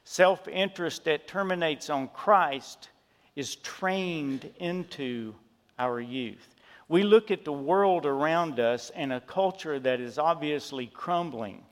Self 0.03 0.47
interest 0.47 1.05
that 1.05 1.27
terminates 1.27 1.89
on 1.89 2.09
Christ 2.09 2.89
is 3.35 3.55
trained 3.55 4.51
into 4.57 5.33
our 5.79 5.99
youth. 5.99 6.52
We 6.87 7.03
look 7.03 7.31
at 7.31 7.45
the 7.45 7.53
world 7.53 8.05
around 8.05 8.59
us 8.59 8.91
and 8.93 9.13
a 9.13 9.21
culture 9.21 9.79
that 9.79 9.99
is 9.99 10.17
obviously 10.17 10.87
crumbling 10.87 11.63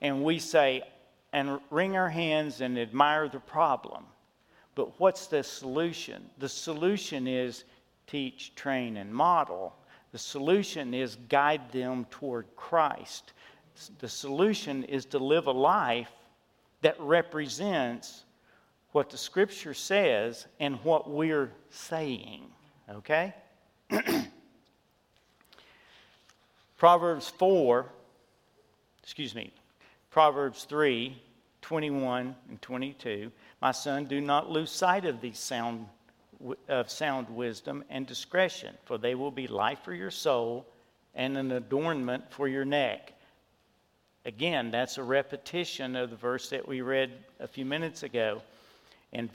and 0.00 0.24
we 0.24 0.38
say, 0.38 0.82
and 1.32 1.60
wring 1.70 1.96
our 1.96 2.08
hands 2.08 2.60
and 2.60 2.78
admire 2.78 3.28
the 3.28 3.40
problem. 3.40 4.04
But 4.74 4.98
what's 4.98 5.26
the 5.26 5.42
solution? 5.42 6.28
The 6.38 6.48
solution 6.48 7.26
is 7.26 7.64
teach, 8.06 8.54
train, 8.54 8.96
and 8.96 9.14
model. 9.14 9.74
The 10.12 10.18
solution 10.18 10.94
is 10.94 11.16
guide 11.28 11.70
them 11.70 12.06
toward 12.10 12.46
Christ. 12.56 13.32
The 13.98 14.08
solution 14.08 14.84
is 14.84 15.04
to 15.06 15.18
live 15.18 15.46
a 15.46 15.52
life 15.52 16.10
that 16.82 16.98
represents 16.98 18.24
what 18.92 19.10
the 19.10 19.18
scripture 19.18 19.74
says 19.74 20.46
and 20.58 20.76
what 20.82 21.08
we're 21.08 21.52
saying. 21.68 22.46
Okay? 22.90 23.34
Proverbs 26.80 27.28
4, 27.28 27.84
excuse 29.02 29.34
me, 29.34 29.52
Proverbs 30.08 30.64
3 30.64 31.14
21 31.60 32.34
and 32.48 32.62
22. 32.62 33.30
My 33.60 33.70
son, 33.70 34.06
do 34.06 34.18
not 34.18 34.50
lose 34.50 34.70
sight 34.70 35.04
of 35.04 35.20
these 35.20 35.38
sound 35.38 35.84
of 36.70 36.90
sound 36.90 37.28
wisdom 37.28 37.84
and 37.90 38.06
discretion, 38.06 38.74
for 38.86 38.96
they 38.96 39.14
will 39.14 39.30
be 39.30 39.46
life 39.46 39.80
for 39.84 39.92
your 39.92 40.10
soul 40.10 40.66
and 41.14 41.36
an 41.36 41.52
adornment 41.52 42.24
for 42.32 42.48
your 42.48 42.64
neck. 42.64 43.12
Again, 44.24 44.70
that's 44.70 44.96
a 44.96 45.02
repetition 45.02 45.94
of 45.96 46.08
the 46.08 46.16
verse 46.16 46.48
that 46.48 46.66
we 46.66 46.80
read 46.80 47.12
a 47.40 47.46
few 47.46 47.66
minutes 47.66 48.04
ago. 48.04 48.40
In 49.12 49.28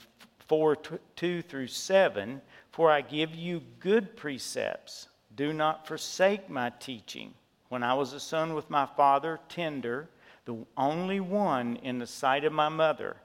4 0.48 0.76
2 1.14 1.42
through 1.42 1.68
7, 1.68 2.42
for 2.72 2.90
I 2.90 3.02
give 3.02 3.36
you 3.36 3.62
good 3.78 4.16
precepts. 4.16 5.06
Do 5.36 5.52
not 5.52 5.86
forsake 5.86 6.48
my 6.48 6.70
teaching. 6.70 7.34
When 7.68 7.82
I 7.82 7.94
was 7.94 8.12
a 8.12 8.20
son 8.20 8.54
with 8.54 8.70
my 8.70 8.86
father, 8.86 9.38
tender, 9.48 10.08
the 10.46 10.56
only 10.76 11.20
one 11.20 11.76
in 11.76 11.98
the 11.98 12.06
sight 12.06 12.44
of 12.44 12.52
my 12.52 12.68
mother, 12.68 13.16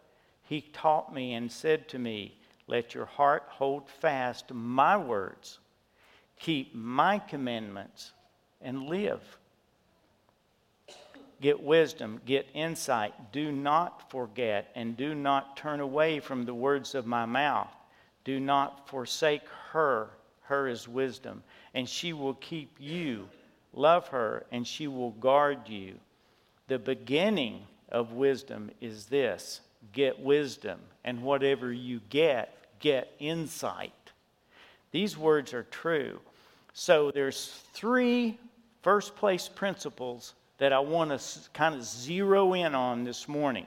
he 0.43 0.61
taught 0.61 1.13
me 1.13 1.33
and 1.33 1.51
said 1.51 1.87
to 1.89 1.99
me, 1.99 2.37
Let 2.67 2.93
your 2.93 3.05
heart 3.05 3.43
hold 3.47 3.89
fast 3.89 4.53
my 4.53 4.97
words, 4.97 5.59
keep 6.37 6.75
my 6.75 7.19
commandments, 7.19 8.11
and 8.61 8.89
live. 8.89 9.21
Get 11.39 11.63
wisdom, 11.63 12.21
get 12.25 12.47
insight. 12.53 13.31
Do 13.31 13.51
not 13.51 14.11
forget 14.11 14.71
and 14.75 14.95
do 14.95 15.15
not 15.15 15.57
turn 15.57 15.79
away 15.79 16.19
from 16.19 16.45
the 16.45 16.53
words 16.53 16.93
of 16.93 17.07
my 17.07 17.25
mouth. 17.25 17.73
Do 18.23 18.39
not 18.39 18.87
forsake 18.87 19.47
her. 19.71 20.09
Her 20.41 20.67
is 20.67 20.87
wisdom, 20.87 21.43
and 21.73 21.87
she 21.87 22.13
will 22.13 22.33
keep 22.35 22.75
you. 22.79 23.27
Love 23.73 24.07
her, 24.09 24.45
and 24.51 24.67
she 24.67 24.87
will 24.87 25.11
guard 25.11 25.67
you. 25.67 25.95
The 26.67 26.79
beginning 26.79 27.61
of 27.89 28.13
wisdom 28.13 28.71
is 28.81 29.05
this 29.05 29.61
get 29.93 30.19
wisdom, 30.19 30.79
and 31.03 31.23
whatever 31.23 31.73
you 31.73 32.01
get, 32.09 32.55
get 32.79 33.11
insight. 33.19 33.93
These 34.91 35.17
words 35.17 35.53
are 35.53 35.63
true. 35.63 36.19
So 36.73 37.11
there's 37.11 37.63
three 37.73 38.37
first 38.81 39.15
place 39.15 39.47
principles 39.47 40.33
that 40.57 40.71
I 40.71 40.79
want 40.79 41.17
to 41.17 41.49
kind 41.53 41.75
of 41.75 41.83
zero 41.83 42.53
in 42.53 42.75
on 42.75 43.03
this 43.03 43.27
morning. 43.27 43.65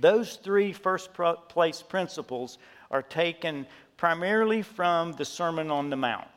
Those 0.00 0.36
three 0.36 0.72
first 0.72 1.10
place 1.48 1.82
principles 1.82 2.58
are 2.90 3.02
taken 3.02 3.66
primarily 3.96 4.62
from 4.62 5.12
the 5.14 5.24
Sermon 5.24 5.70
on 5.70 5.90
the 5.90 5.96
Mount. 5.96 6.28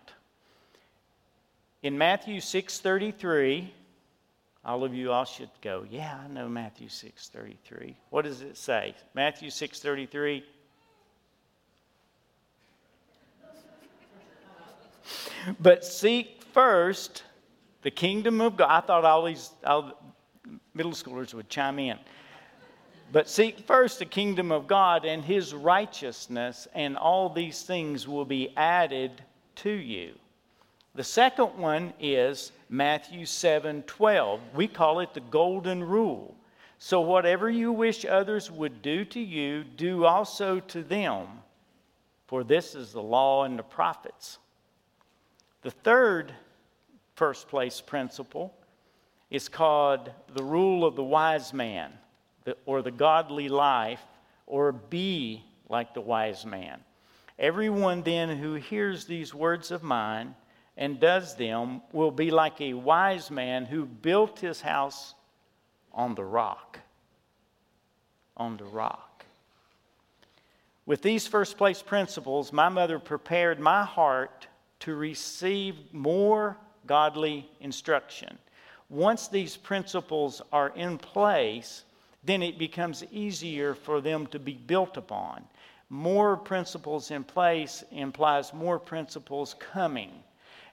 In 1.84 1.98
Matthew 1.98 2.40
6:33, 2.40 3.72
all 4.64 4.84
of 4.84 4.94
you 4.94 5.12
all 5.12 5.26
should 5.26 5.50
go, 5.62 5.86
yeah, 5.90 6.20
I 6.24 6.28
know 6.28 6.48
Matthew 6.48 6.88
6:33. 6.88 7.96
What 8.12 8.24
does 8.24 8.42
it 8.42 8.56
say? 8.56 8.94
Matthew 9.16 9.50
6:33 9.50 10.44
But 15.60 15.84
seek 15.84 16.44
first 16.54 17.24
the 17.82 17.90
kingdom 17.90 18.42
of 18.42 18.58
God. 18.58 18.70
I 18.70 18.86
thought 18.86 19.06
all 19.06 19.26
these 19.26 19.50
all 19.66 20.14
middle 20.74 20.92
schoolers 20.92 21.34
would 21.34 21.50
chime 21.50 21.80
in. 21.80 21.98
But 23.12 23.28
seek 23.28 23.60
first 23.60 24.00
the 24.00 24.06
kingdom 24.06 24.52
of 24.52 24.68
God 24.68 25.04
and 25.04 25.24
his 25.24 25.54
righteousness, 25.54 26.68
and 26.74 26.96
all 26.96 27.28
these 27.28 27.64
things 27.64 28.08
will 28.08 28.26
be 28.26 28.56
added 28.56 29.24
to 29.56 29.72
you. 29.72 30.14
The 30.94 31.04
second 31.04 31.58
one 31.58 31.94
is 32.02 32.52
Matthew 32.70 33.26
7 33.26 33.84
12. 33.84 34.42
We 34.54 34.68
call 34.68 35.00
it 35.00 35.14
the 35.14 35.22
golden 35.22 35.84
rule. 35.84 36.36
So, 36.80 37.00
whatever 37.00 37.50
you 37.50 37.72
wish 37.72 38.06
others 38.06 38.52
would 38.52 38.82
do 38.82 39.06
to 39.06 39.20
you, 39.20 39.64
do 39.64 40.04
also 40.04 40.60
to 40.60 40.84
them, 40.84 41.28
for 42.28 42.44
this 42.44 42.76
is 42.76 42.92
the 42.92 43.02
law 43.02 43.44
and 43.44 43.58
the 43.58 43.64
prophets. 43.64 44.40
The 45.62 45.72
third 45.72 46.34
first 47.16 47.48
place 47.48 47.80
principle 47.80 48.54
is 49.30 49.48
called 49.48 50.12
the 50.34 50.44
rule 50.44 50.84
of 50.84 50.96
the 50.96 51.04
wise 51.04 51.54
man, 51.54 51.94
or 52.66 52.82
the 52.82 52.92
godly 52.92 53.48
life, 53.48 54.02
or 54.46 54.74
be 54.74 55.46
like 55.70 55.94
the 55.94 56.02
wise 56.02 56.46
man. 56.46 56.82
Everyone 57.40 58.02
then 58.02 58.38
who 58.38 58.56
hears 58.56 59.06
these 59.06 59.34
words 59.34 59.72
of 59.72 59.84
mine 59.84 60.36
and 60.78 61.00
does 61.00 61.36
them 61.36 61.82
will 61.92 62.12
be 62.12 62.32
like 62.32 62.60
a 62.62 62.74
wise 62.74 63.30
man 63.30 63.66
who 63.66 63.86
built 63.86 64.40
his 64.40 64.62
house 64.62 65.16
on 65.94 66.16
the 66.16 66.24
rock. 66.24 66.80
On 68.38 68.58
the 68.58 68.66
rock. 68.66 69.26
With 70.86 71.02
these 71.02 71.28
first 71.28 71.58
place 71.58 71.82
principles, 71.82 72.52
my 72.52 72.70
mother 72.70 73.00
prepared 73.00 73.60
my 73.60 73.84
heart 73.84 74.48
to 74.80 74.96
receive 74.96 75.76
more 75.94 76.58
godly 76.88 77.50
instruction. 77.60 78.38
Once 78.90 79.28
these 79.28 79.56
principles 79.56 80.42
are 80.52 80.70
in 80.76 80.98
place, 80.98 81.84
then 82.24 82.42
it 82.44 82.58
becomes 82.58 83.04
easier 83.12 83.74
for 83.74 84.02
them 84.02 84.28
to 84.28 84.40
be 84.40 84.54
built 84.54 84.98
upon. 84.98 85.44
More 85.90 86.36
principles 86.36 87.12
in 87.12 87.24
place 87.24 87.84
implies 87.92 88.54
more 88.54 88.80
principles 88.80 89.56
coming. 89.60 90.12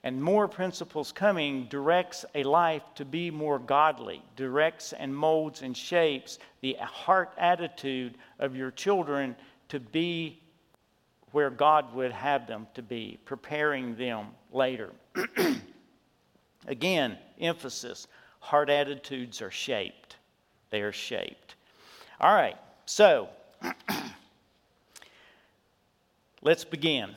And 0.04 0.22
more 0.22 0.46
principles 0.46 1.10
coming 1.10 1.66
directs 1.68 2.24
a 2.34 2.44
life 2.44 2.82
to 2.94 3.04
be 3.04 3.30
more 3.30 3.58
godly, 3.58 4.22
directs 4.36 4.92
and 4.92 5.14
molds 5.14 5.62
and 5.62 5.76
shapes 5.76 6.38
the 6.60 6.76
heart 6.80 7.32
attitude 7.36 8.16
of 8.38 8.54
your 8.54 8.70
children 8.70 9.34
to 9.68 9.80
be 9.80 10.40
where 11.32 11.50
God 11.50 11.94
would 11.94 12.12
have 12.12 12.46
them 12.46 12.66
to 12.74 12.82
be, 12.82 13.18
preparing 13.24 13.96
them 13.96 14.28
later. 14.52 14.92
Again, 16.66 17.18
emphasis 17.40 18.06
heart 18.40 18.70
attitudes 18.70 19.42
are 19.42 19.50
shaped. 19.50 20.16
They 20.70 20.80
are 20.82 20.92
shaped. 20.92 21.56
All 22.20 22.34
right, 22.34 22.56
so 22.86 23.28
let's 26.42 26.64
begin. 26.64 27.14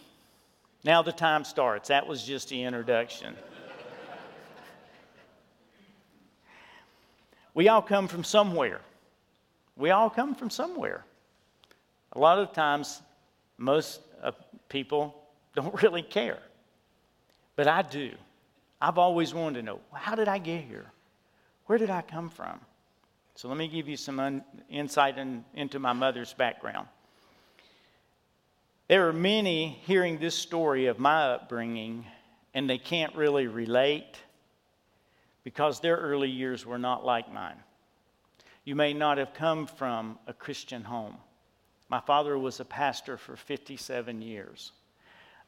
Now 0.84 1.02
the 1.02 1.12
time 1.12 1.44
starts. 1.44 1.90
That 1.90 2.08
was 2.08 2.24
just 2.24 2.50
the 2.50 2.64
introduction. 2.64 3.36
we 7.54 7.68
all 7.68 7.82
come 7.82 8.08
from 8.08 8.24
somewhere. 8.24 8.82
We 9.76 9.92
all 9.92 10.10
come 10.10 10.36
from 10.36 10.50
somewhere. 10.50 11.06
A 12.14 12.20
lot 12.20 12.40
of 12.40 12.52
times, 12.52 13.02
most 13.58 14.02
uh, 14.22 14.32
people 14.70 15.16
don't 15.56 15.74
really 15.84 16.02
care. 16.02 16.40
But 17.56 17.68
I 17.68 17.84
do. 17.84 18.12
I've 18.82 18.98
always 18.98 19.34
wanted 19.34 19.60
to 19.60 19.66
know 19.66 19.80
how 19.94 20.16
did 20.16 20.28
I 20.28 20.40
get 20.40 20.64
here? 20.64 20.92
Where 21.68 21.78
did 21.78 21.92
I 21.92 22.02
come 22.02 22.30
from? 22.30 22.60
So 23.36 23.48
let 23.48 23.58
me 23.58 23.68
give 23.68 23.88
you 23.88 23.96
some 23.96 24.20
un- 24.20 24.44
insight 24.70 25.18
in, 25.18 25.46
into 25.54 25.80
my 25.80 25.94
mother's 25.94 26.34
background. 26.34 26.88
There 28.92 29.08
are 29.08 29.14
many 29.14 29.80
hearing 29.86 30.18
this 30.18 30.36
story 30.36 30.88
of 30.88 31.00
my 31.00 31.32
upbringing, 31.32 32.06
and 32.54 32.70
they 32.70 32.78
can't 32.78 33.16
really 33.16 33.48
relate 33.48 34.18
because 35.46 35.80
their 35.80 35.96
early 35.96 36.30
years 36.30 36.66
were 36.66 36.78
not 36.78 37.06
like 37.06 37.32
mine. 37.32 37.56
You 38.66 38.76
may 38.76 38.92
not 38.92 39.18
have 39.18 39.34
come 39.34 39.66
from 39.66 40.20
a 40.28 40.34
Christian 40.34 40.84
home. 40.84 41.16
My 41.88 42.02
father 42.02 42.38
was 42.38 42.60
a 42.60 42.66
pastor 42.66 43.16
for 43.16 43.38
57 43.38 44.22
years. 44.22 44.74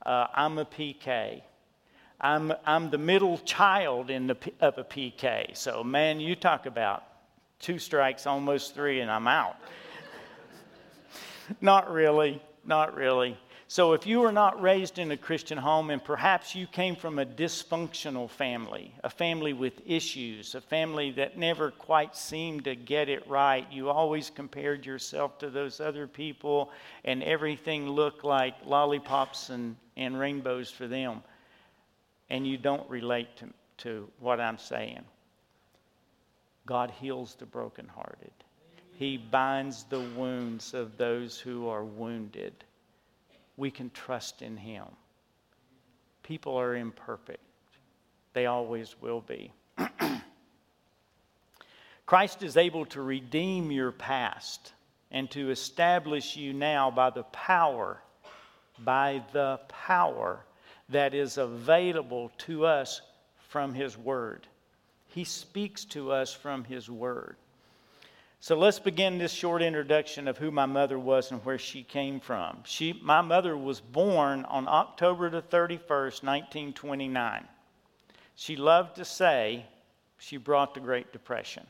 Uh, 0.05 0.27
I'm 0.33 0.57
a 0.57 0.63
PK. 0.63 1.41
I'm, 2.21 2.53
I'm 2.65 2.91
the 2.91 2.97
middle 2.97 3.39
child 3.39 4.09
in 4.09 4.27
the, 4.27 4.37
of 4.61 4.77
a 4.77 4.85
PK. 4.85 5.57
So, 5.57 5.83
man, 5.83 6.21
you 6.21 6.37
talk 6.37 6.65
about 6.65 7.03
two 7.59 7.77
strikes, 7.77 8.25
almost 8.25 8.73
three, 8.73 9.01
and 9.01 9.11
I'm 9.11 9.27
out. 9.27 9.57
not 11.59 11.91
really, 11.91 12.41
not 12.65 12.95
really. 12.95 13.37
So, 13.67 13.93
if 13.93 14.05
you 14.05 14.19
were 14.19 14.31
not 14.31 14.61
raised 14.61 14.99
in 14.99 15.09
a 15.11 15.17
Christian 15.17 15.57
home 15.57 15.89
and 15.89 16.03
perhaps 16.03 16.53
you 16.53 16.67
came 16.67 16.95
from 16.95 17.17
a 17.17 17.25
dysfunctional 17.25 18.29
family, 18.29 18.93
a 19.03 19.09
family 19.09 19.53
with 19.53 19.81
issues, 19.85 20.53
a 20.53 20.61
family 20.61 21.11
that 21.11 21.37
never 21.37 21.71
quite 21.71 22.15
seemed 22.15 22.65
to 22.65 22.75
get 22.75 23.09
it 23.09 23.27
right, 23.27 23.65
you 23.71 23.89
always 23.89 24.29
compared 24.29 24.85
yourself 24.85 25.39
to 25.39 25.49
those 25.49 25.79
other 25.79 26.05
people 26.05 26.71
and 27.03 27.23
everything 27.23 27.89
looked 27.89 28.23
like 28.23 28.53
lollipops 28.65 29.49
and, 29.49 29.75
and 29.97 30.19
rainbows 30.19 30.69
for 30.69 30.87
them, 30.87 31.23
and 32.29 32.45
you 32.45 32.57
don't 32.57 32.87
relate 32.89 33.35
to, 33.37 33.49
to 33.77 34.09
what 34.19 34.39
I'm 34.39 34.59
saying. 34.59 35.03
God 36.65 36.91
heals 36.91 37.35
the 37.35 37.45
brokenhearted. 37.45 38.42
He 38.93 39.17
binds 39.17 39.85
the 39.85 39.99
wounds 39.99 40.73
of 40.73 40.97
those 40.97 41.39
who 41.39 41.67
are 41.67 41.83
wounded 41.83 42.53
we 43.57 43.71
can 43.71 43.89
trust 43.91 44.41
in 44.41 44.57
Him. 44.57 44.85
People 46.23 46.57
are 46.57 46.75
imperfect, 46.75 47.43
they 48.33 48.45
always 48.45 48.95
will 49.01 49.21
be. 49.21 49.51
Christ 52.05 52.43
is 52.43 52.57
able 52.57 52.85
to 52.87 53.01
redeem 53.01 53.71
your 53.71 53.91
past 53.91 54.73
and 55.11 55.29
to 55.31 55.51
establish 55.51 56.35
you 56.35 56.53
now 56.53 56.91
by 56.91 57.09
the 57.09 57.23
power, 57.23 58.01
by 58.79 59.23
the 59.31 59.59
power 59.67 60.45
that 60.89 61.13
is 61.13 61.37
available 61.37 62.31
to 62.39 62.65
us 62.65 63.01
from 63.49 63.73
His 63.73 63.97
Word. 63.97 64.47
He 65.07 65.23
speaks 65.23 65.85
to 65.85 66.11
us 66.11 66.33
from 66.33 66.63
His 66.63 66.89
Word. 66.89 67.37
So 68.43 68.57
let's 68.57 68.77
begin 68.77 69.19
this 69.19 69.31
short 69.31 69.61
introduction 69.61 70.27
of 70.27 70.37
who 70.37 70.51
my 70.51 70.65
mother 70.65 70.99
was 70.99 71.31
and 71.31 71.39
where 71.45 71.57
she 71.57 71.81
came 71.81 72.19
from. 72.19 72.57
She, 72.65 72.91
my 73.01 73.21
mother 73.21 73.55
was 73.55 73.79
born 73.79 74.43
on 74.49 74.67
October 74.67 75.29
the 75.29 75.41
31st, 75.41 76.23
1929. 76.23 77.47
She 78.35 78.57
loved 78.57 78.97
to 78.97 79.05
say 79.05 79.65
she 80.17 80.35
brought 80.35 80.73
the 80.73 80.81
Great 80.81 81.13
Depression. 81.13 81.65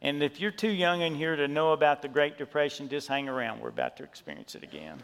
and 0.00 0.22
if 0.22 0.40
you're 0.40 0.50
too 0.50 0.72
young 0.72 1.02
in 1.02 1.14
here 1.14 1.36
to 1.36 1.46
know 1.46 1.72
about 1.74 2.00
the 2.00 2.08
Great 2.08 2.38
Depression, 2.38 2.88
just 2.88 3.08
hang 3.08 3.28
around. 3.28 3.60
We're 3.60 3.68
about 3.68 3.98
to 3.98 4.04
experience 4.04 4.54
it 4.54 4.62
again. 4.62 5.02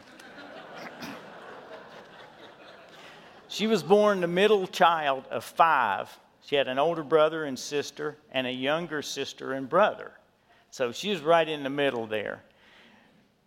she 3.49 3.67
was 3.67 3.83
born 3.83 4.23
the 4.23 4.27
middle 4.27 4.67
child 4.67 5.27
of 5.31 5.45
five 5.45 6.09
she 6.51 6.57
had 6.57 6.67
an 6.67 6.81
older 6.81 7.05
brother 7.05 7.45
and 7.45 7.57
sister, 7.57 8.17
and 8.33 8.45
a 8.45 8.53
younger 8.53 9.03
sister 9.03 9.53
and 9.53 9.69
brother. 9.69 10.11
So 10.73 10.91
she 10.91 11.11
was 11.11 11.21
right 11.21 11.49
in 11.49 11.63
the 11.63 11.71
middle 11.71 12.09
there. 12.09 12.43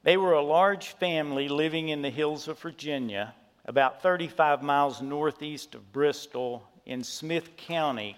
They 0.03 0.15
were 0.15 0.31
a 0.31 0.41
large 0.41 0.87
family 0.87 1.49
living 1.49 1.89
in 1.89 2.01
the 2.01 2.09
hills 2.09 2.47
of 2.47 2.59
Virginia, 2.59 3.35
about 3.65 4.01
35 4.01 4.63
miles 4.63 5.01
northeast 5.01 5.75
of 5.75 5.91
Bristol 5.91 6.63
in 6.85 7.03
Smyth 7.03 7.57
County, 7.57 8.15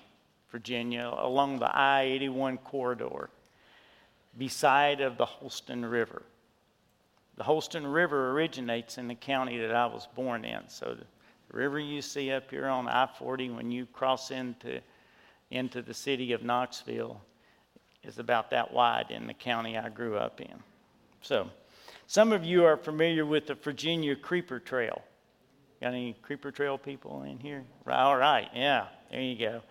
Virginia, 0.52 1.12
along 1.18 1.58
the 1.58 1.76
I 1.76 2.04
81 2.04 2.60
corridor, 2.60 3.32
beside 4.38 5.02
of 5.02 5.18
the 5.18 5.26
Holston 5.26 5.84
River. 5.84 6.22
The 7.38 7.44
Holston 7.44 7.88
River 7.88 8.34
originates 8.34 9.00
in 9.00 9.08
the 9.08 9.16
county 9.16 9.58
that 9.58 9.74
I 9.74 9.88
was 9.88 10.08
born 10.14 10.46
in. 10.46 10.62
So 10.68 10.96
river 11.56 11.80
you 11.80 12.02
see 12.02 12.32
up 12.32 12.52
here 12.52 12.68
on 12.68 12.88
I 12.88 13.08
40 13.08 13.52
when 13.52 13.72
you 13.72 13.86
cross 13.88 14.30
into, 14.32 14.82
into 15.50 15.82
the 15.82 15.94
city 15.94 16.34
of 16.34 16.44
Knoxville 16.44 17.20
is 18.04 18.20
about 18.20 18.52
that 18.52 18.72
wide 18.72 19.10
in 19.10 19.26
the 19.26 19.34
county 19.34 19.78
I 19.78 19.90
grew 19.90 20.18
up 20.18 20.42
in. 20.42 20.54
So, 21.22 21.50
some 22.08 22.32
of 22.32 22.44
you 22.46 22.66
are 22.66 22.78
familiar 22.78 23.26
with 23.26 23.48
the 23.48 23.56
Virginia 23.56 24.16
Creeper 24.16 24.60
Trail. 24.60 25.02
Got 25.82 25.94
any 25.94 26.14
Creeper 26.22 26.52
Trail 26.52 26.78
people 26.78 27.24
in 27.24 27.40
here? 27.40 27.64
All 27.88 28.18
right, 28.18 28.50
yeah, 28.54 28.88
there 29.10 29.22
you 29.22 29.38
go. 29.38 29.62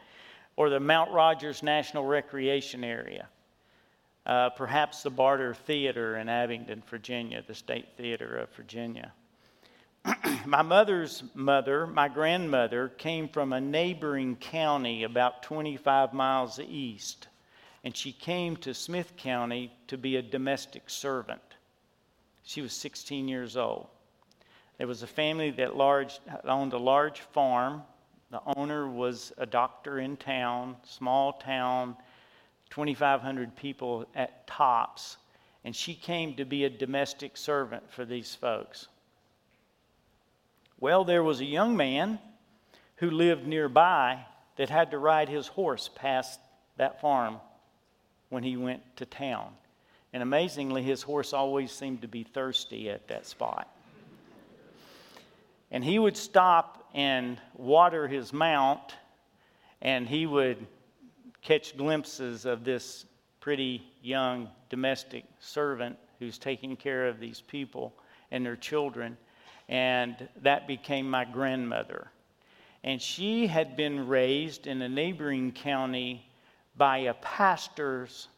Or 0.57 0.71
the 0.71 0.81
Mount 0.81 1.13
Rogers 1.13 1.63
National 1.63 2.05
Recreation 2.05 2.83
Area. 2.83 3.29
Uh, 4.27 4.49
perhaps 4.51 5.03
the 5.03 5.11
Barter 5.11 5.55
Theater 5.55 6.17
in 6.17 6.29
Abingdon, 6.29 6.83
Virginia, 6.89 7.43
the 7.47 7.55
State 7.55 7.89
Theater 7.97 8.39
of 8.39 8.51
Virginia. 8.55 9.13
my 10.47 10.63
mother's 10.63 11.23
mother, 11.35 11.87
my 11.87 12.09
grandmother, 12.09 12.89
came 12.89 13.29
from 13.29 13.53
a 13.53 13.61
neighboring 13.61 14.37
county 14.37 15.03
about 15.03 15.43
25 15.43 16.13
miles 16.13 16.61
east, 16.61 17.29
and 17.83 17.97
she 17.97 18.13
came 18.13 18.57
to 18.57 18.75
Smyth 18.75 19.17
County 19.17 19.73
to 19.87 19.97
be 19.97 20.17
a 20.17 20.23
domestic 20.23 20.91
servant. 20.91 21.41
She 22.43 22.61
was 22.61 22.73
16 22.73 23.29
years 23.29 23.57
old. 23.57 23.87
There 24.79 24.87
was 24.87 25.03
a 25.03 25.07
family 25.07 25.51
that 25.53 25.77
large, 25.77 26.19
owned 26.45 26.73
a 26.73 26.79
large 26.79 27.21
farm. 27.21 27.83
The 28.31 28.41
owner 28.57 28.89
was 28.89 29.33
a 29.39 29.47
doctor 29.47 29.99
in 29.99 30.17
town, 30.17 30.77
small 30.83 31.35
town, 31.35 31.97
2,500 32.71 33.55
people 33.55 34.07
at 34.15 34.47
tops, 34.47 35.17
and 35.65 35.75
she 35.75 35.95
came 35.95 36.35
to 36.35 36.45
be 36.45 36.65
a 36.65 36.71
domestic 36.71 37.37
servant 37.37 37.91
for 37.91 38.05
these 38.05 38.35
folks. 38.35 38.89
Well, 40.85 41.05
there 41.05 41.23
was 41.23 41.41
a 41.41 41.47
young 41.47 41.79
man 41.79 42.19
who 42.97 43.11
lived 43.11 43.47
nearby 43.47 44.27
that 44.57 44.69
had 44.69 44.91
to 44.91 44.99
ride 44.99 45.31
his 45.31 45.47
horse 45.47 45.89
past 45.95 46.39
that 46.77 47.01
farm 47.01 47.39
when 48.29 48.43
he 48.43 48.59
went 48.59 48.83
to 48.97 49.07
town. 49.07 49.55
And 50.13 50.23
amazingly, 50.23 50.83
his 50.83 51.01
horse 51.01 51.33
always 51.33 51.73
seemed 51.73 52.03
to 52.03 52.07
be 52.07 52.23
thirsty 52.23 52.91
at 52.91 53.09
that 53.09 53.25
spot. 53.25 53.75
And 55.71 55.83
he 55.83 55.99
would 55.99 56.19
stop 56.19 56.87
and 56.93 57.41
water 57.55 58.07
his 58.07 58.35
mount, 58.35 58.95
and 59.81 60.07
he 60.07 60.27
would 60.27 60.67
catch 61.41 61.79
glimpses 61.79 62.45
of 62.45 62.63
this 62.63 63.07
pretty 63.41 63.83
young 64.03 64.51
domestic 64.69 65.25
servant 65.41 65.97
who's 66.19 66.37
taking 66.37 66.77
care 66.77 67.09
of 67.09 67.21
these 67.21 67.41
people 67.41 67.95
and 68.31 68.45
their 68.45 68.57
children 68.57 69.17
and 69.69 70.29
that 70.43 70.67
became 70.67 71.09
my 71.09 71.25
grandmother. 71.25 72.11
And 72.83 73.01
she 73.01 73.47
had 73.47 73.77
been 73.77 74.07
raised 74.07 74.67
in 74.67 74.83
a 74.83 74.89
neighboring 74.89 75.53
county 75.53 76.29
by 76.77 76.99
a 76.99 77.15
pastor's 77.15 78.29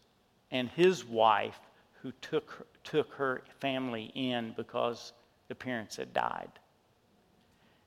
and 0.51 0.69
his 0.69 1.05
wife 1.05 1.59
who 2.03 2.13
took, 2.21 2.67
took 2.85 3.13
her 3.15 3.43
family 3.59 4.13
in 4.15 4.55
because 4.57 5.13
the 5.49 5.55
parents 5.55 5.97
had 5.97 6.13
died. 6.13 6.51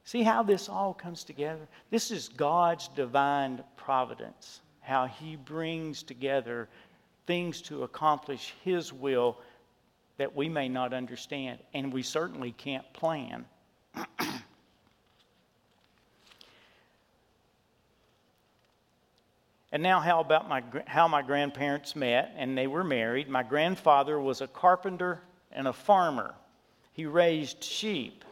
See 0.04 0.24
how 0.24 0.44
this 0.44 0.68
all 0.68 0.94
comes 0.94 1.24
together? 1.24 1.68
This 1.92 2.10
is 2.10 2.30
God's 2.30 2.88
divine 2.90 3.64
providence, 3.78 4.62
how 4.82 5.06
He 5.06 5.36
brings 5.36 6.02
together 6.02 6.68
things 7.28 7.62
to 7.64 7.84
accomplish 7.84 8.56
His 8.64 8.92
will 8.92 9.38
that 10.20 10.36
we 10.36 10.50
may 10.50 10.70
not 10.70 10.94
understand, 10.94 11.60
and 11.74 11.92
we 11.92 12.04
certainly 12.04 12.52
can't 12.52 12.86
plan. 12.94 13.46
And 19.72 19.84
now, 19.84 20.00
how 20.00 20.20
about 20.20 20.50
my, 20.50 20.64
how 20.88 21.08
my 21.08 21.22
grandparents 21.22 21.96
met 21.96 22.34
and 22.36 22.58
they 22.58 22.66
were 22.66 22.84
married? 22.84 23.30
My 23.30 23.44
grandfather 23.44 24.20
was 24.20 24.42
a 24.42 24.48
carpenter 24.48 25.22
and 25.52 25.68
a 25.68 25.74
farmer. 25.74 26.34
He 26.94 27.06
raised 27.06 27.64
sheep 27.64 28.26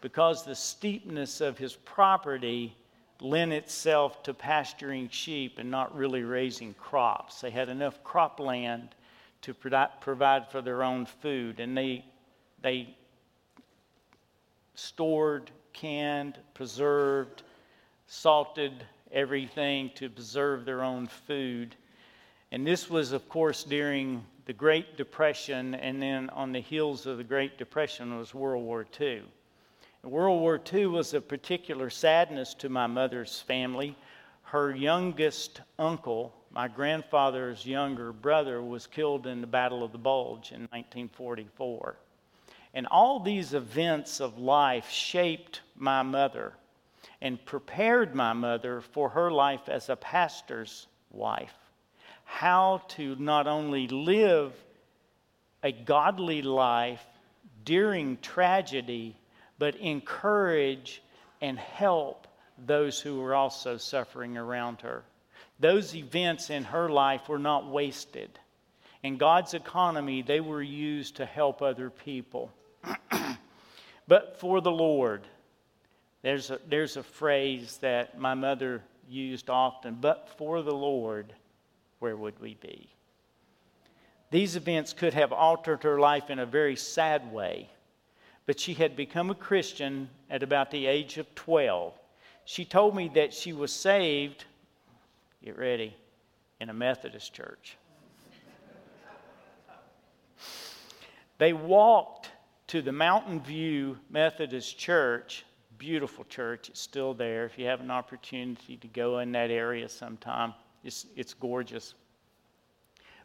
because 0.00 0.44
the 0.44 0.54
steepness 0.54 1.40
of 1.40 1.58
his 1.58 1.74
property 1.74 2.76
lent 3.20 3.52
itself 3.52 4.22
to 4.22 4.32
pasturing 4.32 5.08
sheep 5.08 5.58
and 5.58 5.72
not 5.72 5.94
really 5.94 6.22
raising 6.22 6.72
crops. 6.74 7.40
They 7.40 7.50
had 7.50 7.68
enough 7.68 8.04
cropland 8.04 8.90
to 9.42 9.54
provide 9.54 10.50
for 10.50 10.60
their 10.60 10.82
own 10.82 11.06
food, 11.06 11.60
and 11.60 11.76
they, 11.76 12.04
they 12.62 12.96
stored, 14.74 15.50
canned, 15.72 16.38
preserved, 16.54 17.42
salted 18.06 18.84
everything 19.12 19.90
to 19.94 20.08
preserve 20.08 20.64
their 20.64 20.82
own 20.82 21.06
food. 21.06 21.74
And 22.52 22.66
this 22.66 22.90
was, 22.90 23.12
of 23.12 23.28
course, 23.28 23.64
during 23.64 24.24
the 24.46 24.52
Great 24.52 24.96
Depression, 24.96 25.74
and 25.74 26.02
then 26.02 26.28
on 26.30 26.52
the 26.52 26.60
heels 26.60 27.06
of 27.06 27.18
the 27.18 27.24
Great 27.24 27.56
Depression 27.56 28.18
was 28.18 28.34
World 28.34 28.64
War 28.64 28.86
II. 29.00 29.22
World 30.02 30.40
War 30.40 30.60
II 30.72 30.86
was 30.86 31.14
a 31.14 31.20
particular 31.20 31.90
sadness 31.90 32.54
to 32.54 32.68
my 32.68 32.86
mother's 32.86 33.40
family. 33.40 33.96
Her 34.42 34.74
youngest 34.74 35.60
uncle, 35.78 36.34
my 36.52 36.66
grandfather's 36.68 37.64
younger 37.64 38.12
brother, 38.12 38.60
was 38.60 38.86
killed 38.86 39.26
in 39.26 39.40
the 39.40 39.46
Battle 39.46 39.84
of 39.84 39.92
the 39.92 39.98
Bulge 39.98 40.50
in 40.50 40.62
1944. 40.62 41.96
And 42.74 42.86
all 42.86 43.20
these 43.20 43.54
events 43.54 44.20
of 44.20 44.38
life 44.38 44.90
shaped 44.90 45.60
my 45.76 46.02
mother 46.02 46.52
and 47.20 47.44
prepared 47.44 48.14
my 48.14 48.32
mother 48.32 48.80
for 48.80 49.10
her 49.10 49.30
life 49.30 49.68
as 49.68 49.88
a 49.88 49.96
pastor's 49.96 50.86
wife. 51.10 51.54
How 52.24 52.82
to 52.88 53.16
not 53.16 53.46
only 53.46 53.88
live 53.88 54.52
a 55.62 55.72
godly 55.72 56.42
life 56.42 57.04
during 57.64 58.16
tragedy, 58.18 59.16
but 59.58 59.76
encourage 59.76 61.02
and 61.40 61.58
help 61.58 62.26
those 62.66 63.00
who 63.00 63.20
were 63.20 63.34
also 63.34 63.76
suffering 63.76 64.36
around 64.36 64.80
her. 64.80 65.02
Those 65.60 65.94
events 65.94 66.50
in 66.50 66.64
her 66.64 66.88
life 66.88 67.28
were 67.28 67.38
not 67.38 67.68
wasted. 67.68 68.30
In 69.02 69.16
God's 69.16 69.54
economy, 69.54 70.22
they 70.22 70.40
were 70.40 70.62
used 70.62 71.16
to 71.16 71.26
help 71.26 71.62
other 71.62 71.90
people. 71.90 72.50
but 74.08 74.38
for 74.38 74.60
the 74.60 74.70
Lord, 74.70 75.22
there's 76.22 76.50
a, 76.50 76.58
there's 76.68 76.96
a 76.96 77.02
phrase 77.02 77.78
that 77.78 78.18
my 78.18 78.34
mother 78.34 78.82
used 79.08 79.48
often, 79.48 79.98
but 80.00 80.28
for 80.36 80.62
the 80.62 80.74
Lord, 80.74 81.32
where 81.98 82.16
would 82.16 82.40
we 82.40 82.54
be? 82.54 82.88
These 84.30 84.56
events 84.56 84.92
could 84.92 85.14
have 85.14 85.32
altered 85.32 85.82
her 85.82 85.98
life 85.98 86.30
in 86.30 86.38
a 86.38 86.46
very 86.46 86.76
sad 86.76 87.32
way 87.32 87.68
but 88.50 88.58
she 88.58 88.74
had 88.74 88.96
become 88.96 89.30
a 89.30 89.34
Christian 89.36 90.10
at 90.28 90.42
about 90.42 90.72
the 90.72 90.86
age 90.86 91.18
of 91.18 91.32
12. 91.36 91.92
She 92.44 92.64
told 92.64 92.96
me 92.96 93.08
that 93.14 93.32
she 93.32 93.52
was 93.52 93.72
saved, 93.72 94.44
get 95.42 95.56
ready, 95.56 95.96
in 96.60 96.68
a 96.68 96.74
Methodist 96.74 97.32
church. 97.32 97.76
they 101.38 101.52
walked 101.52 102.30
to 102.66 102.82
the 102.82 102.92
Mountain 102.92 103.40
View 103.40 103.98
Methodist 104.10 104.78
Church, 104.78 105.44
beautiful 105.78 106.24
church, 106.24 106.68
it's 106.68 106.80
still 106.80 107.14
there. 107.14 107.46
If 107.46 107.58
you 107.58 107.66
have 107.66 107.80
an 107.80 107.90
opportunity 107.90 108.76
to 108.76 108.88
go 108.88 109.20
in 109.20 109.32
that 109.32 109.50
area 109.50 109.88
sometime, 109.88 110.52
it's, 110.84 111.06
it's 111.16 111.32
gorgeous. 111.32 111.94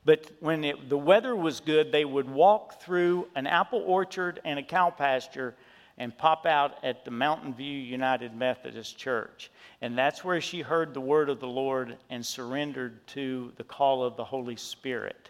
But 0.05 0.31
when 0.39 0.63
it, 0.63 0.87
the 0.87 0.97
weather 0.97 1.35
was 1.35 1.59
good, 1.59 1.91
they 1.91 2.05
would 2.05 2.29
walk 2.29 2.81
through 2.81 3.27
an 3.35 3.45
apple 3.45 3.83
orchard 3.85 4.39
and 4.45 4.57
a 4.57 4.63
cow 4.63 4.89
pasture 4.89 5.55
and 5.97 6.17
pop 6.17 6.45
out 6.45 6.83
at 6.83 7.05
the 7.05 7.11
Mountain 7.11 7.53
View 7.53 7.77
United 7.77 8.35
Methodist 8.35 8.97
Church. 8.97 9.49
And 9.81 9.97
that's 9.97 10.23
where 10.23 10.41
she 10.41 10.61
heard 10.61 10.93
the 10.93 11.01
word 11.01 11.29
of 11.29 11.39
the 11.39 11.47
Lord 11.47 11.97
and 12.09 12.25
surrendered 12.25 13.05
to 13.07 13.51
the 13.57 13.63
call 13.63 14.03
of 14.03 14.17
the 14.17 14.23
Holy 14.23 14.55
Spirit. 14.55 15.29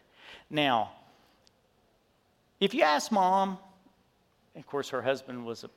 Now, 0.49 0.91
if 2.60 2.73
you 2.73 2.84
ask 2.84 3.12
mom, 3.12 3.58
of 4.56 4.65
course, 4.65 4.89
her 4.89 5.01
husband 5.01 5.45
was 5.45 5.63
a 5.63 5.69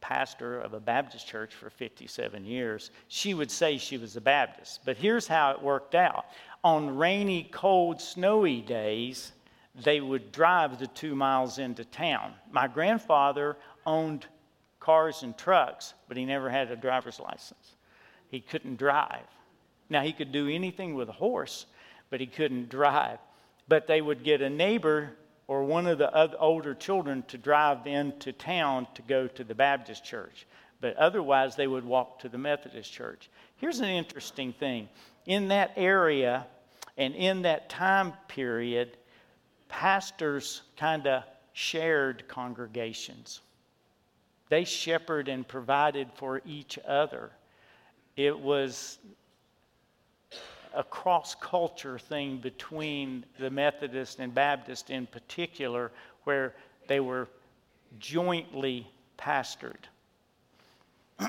pastor 0.00 0.60
of 0.60 0.74
a 0.74 0.80
Baptist 0.80 1.26
church 1.26 1.54
for 1.54 1.70
57 1.70 2.44
years, 2.44 2.90
she 3.08 3.34
would 3.34 3.50
say 3.50 3.78
she 3.78 3.98
was 3.98 4.16
a 4.16 4.20
Baptist. 4.20 4.80
But 4.84 4.96
here's 4.96 5.26
how 5.26 5.50
it 5.52 5.62
worked 5.62 5.94
out 5.94 6.26
on 6.62 6.96
rainy, 6.96 7.48
cold, 7.50 8.00
snowy 8.00 8.60
days, 8.60 9.32
they 9.74 10.00
would 10.00 10.32
drive 10.32 10.78
the 10.78 10.86
two 10.86 11.14
miles 11.14 11.58
into 11.58 11.84
town. 11.84 12.34
My 12.50 12.66
grandfather 12.66 13.56
owned 13.84 14.26
cars 14.86 15.24
and 15.24 15.36
trucks, 15.36 15.94
but 16.06 16.16
he 16.16 16.24
never 16.24 16.48
had 16.48 16.70
a 16.70 16.76
driver's 16.76 17.18
license. 17.18 17.74
He 18.30 18.40
couldn't 18.40 18.76
drive. 18.76 19.26
Now, 19.90 20.02
he 20.02 20.12
could 20.12 20.30
do 20.30 20.48
anything 20.48 20.94
with 20.94 21.08
a 21.08 21.12
horse, 21.12 21.66
but 22.08 22.20
he 22.20 22.26
couldn't 22.26 22.68
drive. 22.68 23.18
But 23.66 23.88
they 23.88 24.00
would 24.00 24.22
get 24.22 24.40
a 24.42 24.48
neighbor 24.48 25.10
or 25.48 25.64
one 25.64 25.88
of 25.88 25.98
the 25.98 26.38
older 26.38 26.72
children 26.72 27.24
to 27.26 27.36
drive 27.36 27.88
into 27.88 28.32
town 28.32 28.86
to 28.94 29.02
go 29.02 29.26
to 29.26 29.42
the 29.42 29.56
Baptist 29.56 30.04
church. 30.04 30.46
But 30.80 30.96
otherwise, 30.96 31.56
they 31.56 31.66
would 31.66 31.84
walk 31.84 32.20
to 32.20 32.28
the 32.28 32.38
Methodist 32.38 32.92
church. 32.92 33.28
Here's 33.56 33.80
an 33.80 33.88
interesting 33.88 34.52
thing 34.52 34.88
in 35.24 35.48
that 35.48 35.72
area, 35.76 36.46
and 36.96 37.12
in 37.16 37.42
that 37.42 37.68
time 37.68 38.12
period, 38.28 38.96
pastors 39.68 40.62
kind 40.76 41.08
of 41.08 41.24
shared 41.54 42.28
congregations. 42.28 43.40
They 44.48 44.64
shepherded 44.64 45.32
and 45.32 45.46
provided 45.46 46.08
for 46.14 46.40
each 46.44 46.78
other. 46.86 47.30
It 48.16 48.38
was 48.38 48.98
a 50.74 50.84
cross 50.84 51.34
culture 51.34 51.98
thing 51.98 52.38
between 52.38 53.24
the 53.38 53.50
Methodist 53.50 54.18
and 54.20 54.34
Baptist 54.34 54.90
in 54.90 55.06
particular, 55.06 55.90
where 56.24 56.54
they 56.86 57.00
were 57.00 57.28
jointly 57.98 58.86
pastored. 59.18 59.88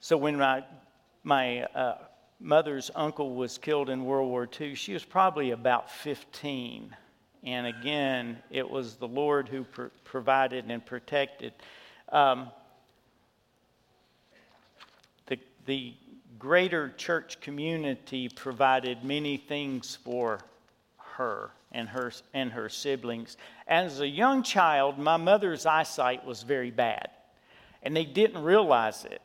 so 0.00 0.16
when 0.16 0.36
my 0.36 0.64
my 1.22 1.62
uh, 1.62 1.98
mother's 2.38 2.90
uncle 2.94 3.34
was 3.34 3.56
killed 3.56 3.88
in 3.88 4.04
World 4.04 4.28
War 4.28 4.48
II, 4.60 4.74
she 4.74 4.92
was 4.92 5.04
probably 5.04 5.52
about 5.52 5.90
15. 5.90 6.94
And 7.44 7.66
again, 7.66 8.38
it 8.50 8.68
was 8.68 8.96
the 8.96 9.08
Lord 9.08 9.48
who 9.48 9.64
pr- 9.64 9.86
provided 10.04 10.64
and 10.70 10.84
protected. 10.84 11.52
Um, 12.08 12.50
the, 15.26 15.38
the 15.66 15.94
greater 16.38 16.90
church 16.96 17.40
community 17.40 18.30
provided 18.30 19.04
many 19.04 19.36
things 19.36 19.96
for 20.02 20.40
her 20.98 21.50
and 21.72 21.88
her 21.88 22.12
and 22.32 22.52
her 22.52 22.68
siblings. 22.68 23.36
As 23.68 24.00
a 24.00 24.08
young 24.08 24.42
child, 24.42 24.98
my 24.98 25.16
mother's 25.18 25.66
eyesight 25.66 26.24
was 26.24 26.42
very 26.42 26.70
bad, 26.70 27.10
and 27.82 27.94
they 27.94 28.04
didn't 28.04 28.42
realize 28.42 29.04
it 29.04 29.20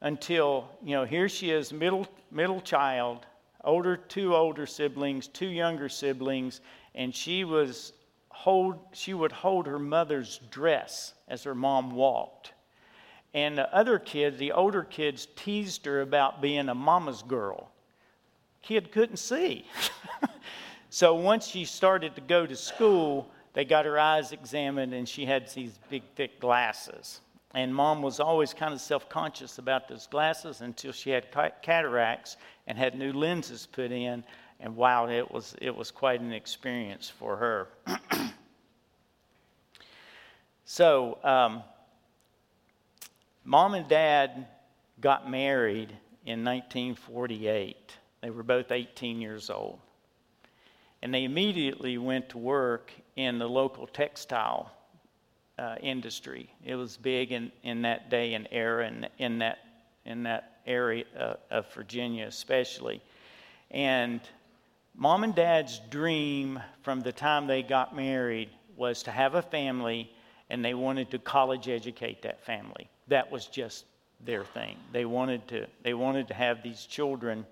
until, 0.00 0.68
you 0.82 0.94
know, 0.94 1.04
here 1.04 1.28
she 1.28 1.50
is, 1.50 1.72
middle, 1.72 2.06
middle 2.30 2.60
child, 2.60 3.26
older, 3.64 3.96
two 3.96 4.34
older 4.34 4.66
siblings, 4.66 5.28
two 5.28 5.48
younger 5.48 5.88
siblings, 5.88 6.60
and 6.94 7.14
she 7.14 7.44
was 7.44 7.92
hold, 8.28 8.78
she 8.92 9.14
would 9.14 9.32
hold 9.32 9.66
her 9.66 9.78
mother's 9.78 10.40
dress 10.50 11.14
as 11.28 11.44
her 11.44 11.54
mom 11.54 11.92
walked. 11.92 12.52
And 13.34 13.56
the 13.56 13.74
other 13.74 13.98
kids, 13.98 14.38
the 14.38 14.52
older 14.52 14.82
kids, 14.82 15.26
teased 15.36 15.86
her 15.86 16.02
about 16.02 16.42
being 16.42 16.68
a 16.68 16.74
mama's 16.74 17.22
girl. 17.22 17.70
Kid 18.60 18.92
couldn't 18.92 19.16
see. 19.16 19.66
so 20.90 21.14
once 21.14 21.46
she 21.46 21.64
started 21.64 22.14
to 22.14 22.20
go 22.20 22.46
to 22.46 22.56
school, 22.56 23.28
they 23.54 23.64
got 23.64 23.84
her 23.84 23.98
eyes 23.98 24.32
examined 24.32 24.92
and 24.94 25.08
she 25.08 25.24
had 25.24 25.48
these 25.48 25.78
big, 25.90 26.02
thick 26.14 26.40
glasses. 26.40 27.20
And 27.54 27.74
mom 27.74 28.00
was 28.00 28.18
always 28.18 28.54
kind 28.54 28.72
of 28.72 28.80
self 28.80 29.08
conscious 29.08 29.58
about 29.58 29.88
those 29.88 30.06
glasses 30.06 30.62
until 30.62 30.92
she 30.92 31.10
had 31.10 31.26
cataracts 31.62 32.36
and 32.66 32.78
had 32.78 32.94
new 32.94 33.12
lenses 33.12 33.66
put 33.70 33.92
in. 33.92 34.24
And 34.62 34.76
wow, 34.76 35.08
it 35.08 35.28
was, 35.28 35.56
it 35.60 35.74
was 35.74 35.90
quite 35.90 36.20
an 36.20 36.32
experience 36.32 37.10
for 37.10 37.36
her. 37.36 37.68
so, 40.64 41.18
um, 41.24 41.64
mom 43.44 43.74
and 43.74 43.88
dad 43.88 44.46
got 45.00 45.28
married 45.28 45.90
in 46.24 46.44
1948. 46.44 47.76
They 48.20 48.30
were 48.30 48.44
both 48.44 48.70
18 48.70 49.20
years 49.20 49.50
old. 49.50 49.80
And 51.02 51.12
they 51.12 51.24
immediately 51.24 51.98
went 51.98 52.28
to 52.28 52.38
work 52.38 52.92
in 53.16 53.40
the 53.40 53.48
local 53.48 53.88
textile 53.88 54.70
uh, 55.58 55.74
industry. 55.80 56.54
It 56.64 56.76
was 56.76 56.96
big 56.96 57.32
in, 57.32 57.50
in 57.64 57.82
that 57.82 58.10
day 58.10 58.34
and 58.34 58.46
era 58.52 58.86
and 58.86 59.08
in 59.18 59.40
that, 59.40 59.58
in 60.06 60.22
that 60.22 60.60
area 60.68 61.04
uh, 61.18 61.34
of 61.50 61.72
Virginia, 61.74 62.26
especially. 62.26 63.02
And 63.72 64.20
mom 64.94 65.24
and 65.24 65.34
dad's 65.34 65.80
dream 65.90 66.60
from 66.82 67.00
the 67.00 67.12
time 67.12 67.46
they 67.46 67.62
got 67.62 67.94
married 67.94 68.50
was 68.76 69.02
to 69.02 69.10
have 69.10 69.34
a 69.34 69.42
family 69.42 70.10
and 70.50 70.64
they 70.64 70.74
wanted 70.74 71.10
to 71.10 71.18
college 71.18 71.68
educate 71.68 72.22
that 72.22 72.44
family. 72.44 72.88
That 73.08 73.30
was 73.30 73.46
just 73.46 73.84
their 74.24 74.44
thing. 74.44 74.76
They 74.92 75.04
wanted 75.04 75.46
to, 75.48 75.66
they 75.82 75.94
wanted 75.94 76.28
to 76.28 76.34
have 76.34 76.62
these 76.62 76.84
children 76.84 77.46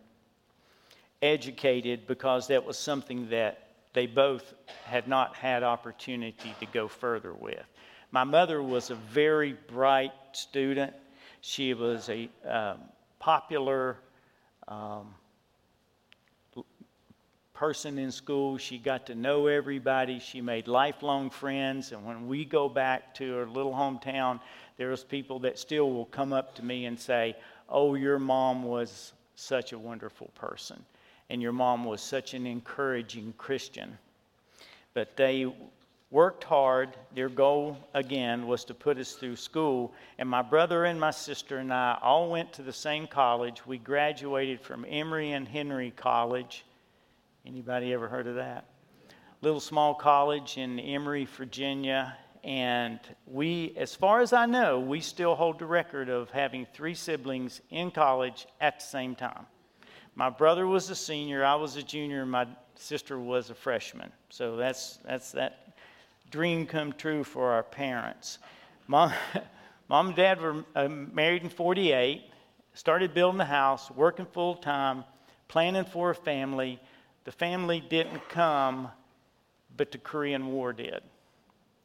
educated 1.22 2.07
because 2.07 2.46
that 2.48 2.64
was 2.64 2.79
something 2.79 3.29
that 3.31 3.68
they 3.92 4.07
both 4.07 4.55
had 4.85 5.09
not 5.09 5.35
had 5.35 5.62
opportunity 5.62 6.55
to 6.61 6.66
go 6.66 6.88
further 6.88 7.33
with. 7.33 7.64
My 8.12 8.24
mother 8.24 8.62
was 8.62 8.90
a 8.90 8.94
very 8.94 9.57
bright 9.68 10.12
student. 10.33 10.92
She 11.40 11.74
was 11.74 12.09
a 12.09 12.29
um, 12.48 12.79
popular 13.18 13.96
um, 14.68 15.14
person 17.61 17.99
in 17.99 18.11
school. 18.11 18.57
She 18.57 18.79
got 18.79 19.05
to 19.09 19.14
know 19.14 19.46
everybody. 19.46 20.18
She 20.18 20.40
made 20.40 20.66
lifelong 20.66 21.29
friends. 21.29 21.92
And 21.92 22.07
when 22.07 22.27
we 22.27 22.42
go 22.42 22.70
back 22.70 23.14
to 23.16 23.35
her 23.35 23.46
little 23.46 23.75
hometown, 23.75 24.40
there's 24.79 25.05
people 25.05 25.40
that 25.40 25.59
still 25.59 25.92
will 25.92 26.07
come 26.07 26.33
up 26.33 26.55
to 26.55 26.64
me 26.64 26.87
and 26.87 26.99
say, 26.99 27.37
Oh, 27.68 27.96
your 27.96 28.18
mom 28.18 28.62
was 28.62 29.12
such 29.37 29.75
a 29.75 29.79
wonderful 29.79 30.31
person. 30.35 30.83
And 31.29 31.42
your 31.42 31.53
mom 31.53 31.85
was 31.85 32.01
such 32.01 32.33
an 32.33 32.46
encouraging 32.46 33.35
Christian. 33.37 33.99
But 34.94 35.18
they 35.18 35.53
worked 36.11 36.44
hard. 36.44 36.96
Their 37.14 37.29
goal, 37.29 37.77
again, 37.92 38.46
was 38.46 38.64
to 38.64 38.75
put 38.75 38.96
us 38.96 39.12
through 39.12 39.37
school. 39.37 39.92
And 40.16 40.27
my 40.27 40.40
brother 40.40 40.87
and 40.87 40.99
my 40.99 41.11
sister 41.11 41.59
and 41.59 41.75
I 41.75 41.99
all 42.01 42.31
went 42.31 42.55
to 42.55 42.62
the 42.62 42.73
same 42.73 43.07
college. 43.07 43.66
We 43.66 43.77
graduated 43.77 44.62
from 44.62 44.87
Emory 44.88 45.33
and 45.33 45.46
Henry 45.46 45.92
College. 45.94 46.64
Anybody 47.46 47.92
ever 47.94 48.07
heard 48.07 48.26
of 48.26 48.35
that? 48.35 48.66
Little 49.40 49.61
small 49.61 49.94
college 49.94 50.59
in 50.59 50.79
Emory, 50.79 51.24
Virginia. 51.24 52.16
And 52.44 53.00
we, 53.26 53.74
as 53.76 53.94
far 53.94 54.20
as 54.20 54.33
I 54.33 54.44
know, 54.46 54.79
we 54.79 55.00
still 55.00 55.35
hold 55.35 55.59
the 55.59 55.66
record 55.66 56.11
of 56.11 56.31
having 56.31 56.66
three 56.66 56.94
siblings 56.94 57.62
in 57.70 57.90
college 57.90 58.46
at 58.61 58.81
the 58.81 58.87
same 58.87 59.14
time. 59.14 59.46
My 60.14 60.29
brother 60.29 60.66
was 60.66 60.90
a 60.90 60.94
senior, 60.94 61.44
I 61.44 61.55
was 61.55 61.76
a 61.76 61.83
junior, 61.83 62.26
my 62.26 62.46
sister 62.74 63.18
was 63.18 63.48
a 63.48 63.55
freshman. 63.55 64.12
So 64.29 64.57
that's, 64.57 64.98
that's 65.05 65.33
that 65.33 65.74
dream 66.31 66.66
come 66.66 66.92
true 66.92 67.24
for 67.24 67.53
our 67.53 67.62
parents. 67.62 68.38
Mom, 68.87 69.12
mom 69.88 70.09
and 70.09 70.16
dad 70.16 70.40
were 70.42 70.64
uh, 70.76 70.88
married 70.88 71.42
in 71.42 71.48
48, 71.48 72.22
started 72.74 73.14
building 73.14 73.40
a 73.40 73.46
house, 73.46 73.90
working 73.90 74.26
full 74.26 74.57
time, 74.57 75.05
planning 75.48 75.85
for 75.85 76.11
a 76.11 76.14
family. 76.14 76.79
The 77.31 77.37
family 77.37 77.79
didn't 77.79 78.29
come, 78.29 78.90
but 79.77 79.93
the 79.93 79.99
Korean 79.99 80.49
War 80.49 80.73
did. 80.73 81.01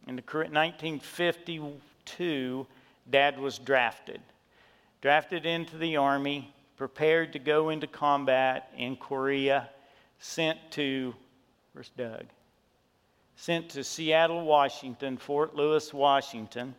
In 0.08 0.16
the 0.16 0.24
1952, 0.24 2.68
dad 3.12 3.40
was 3.40 3.60
drafted. 3.60 4.22
Drafted 5.02 5.46
into 5.46 5.78
the 5.78 5.98
army, 5.98 6.52
prepared 6.78 7.34
to 7.34 7.40
go 7.40 7.70
into 7.70 7.86
combat 7.86 8.74
in 8.76 8.96
Korea, 8.96 9.70
sent 10.18 10.58
to, 10.72 11.14
where's 11.74 11.90
Doug? 11.90 12.26
sent 13.36 13.70
to 13.70 13.84
Seattle, 13.84 14.46
Washington, 14.46 15.16
Fort 15.16 15.56
Lewis, 15.56 15.94
Washington. 15.94 16.74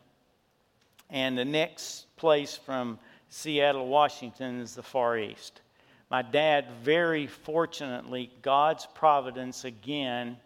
And 1.08 1.38
the 1.38 1.44
next 1.44 2.06
place 2.16 2.56
from 2.56 2.98
Seattle, 3.28 3.86
Washington 3.86 4.58
is 4.58 4.74
the 4.74 4.82
Far 4.82 5.18
East. 5.18 5.60
My 6.10 6.22
dad, 6.22 6.66
very 6.82 7.26
fortunately, 7.26 8.30
God's 8.42 8.86
providence 8.86 9.64
again, 9.64 10.36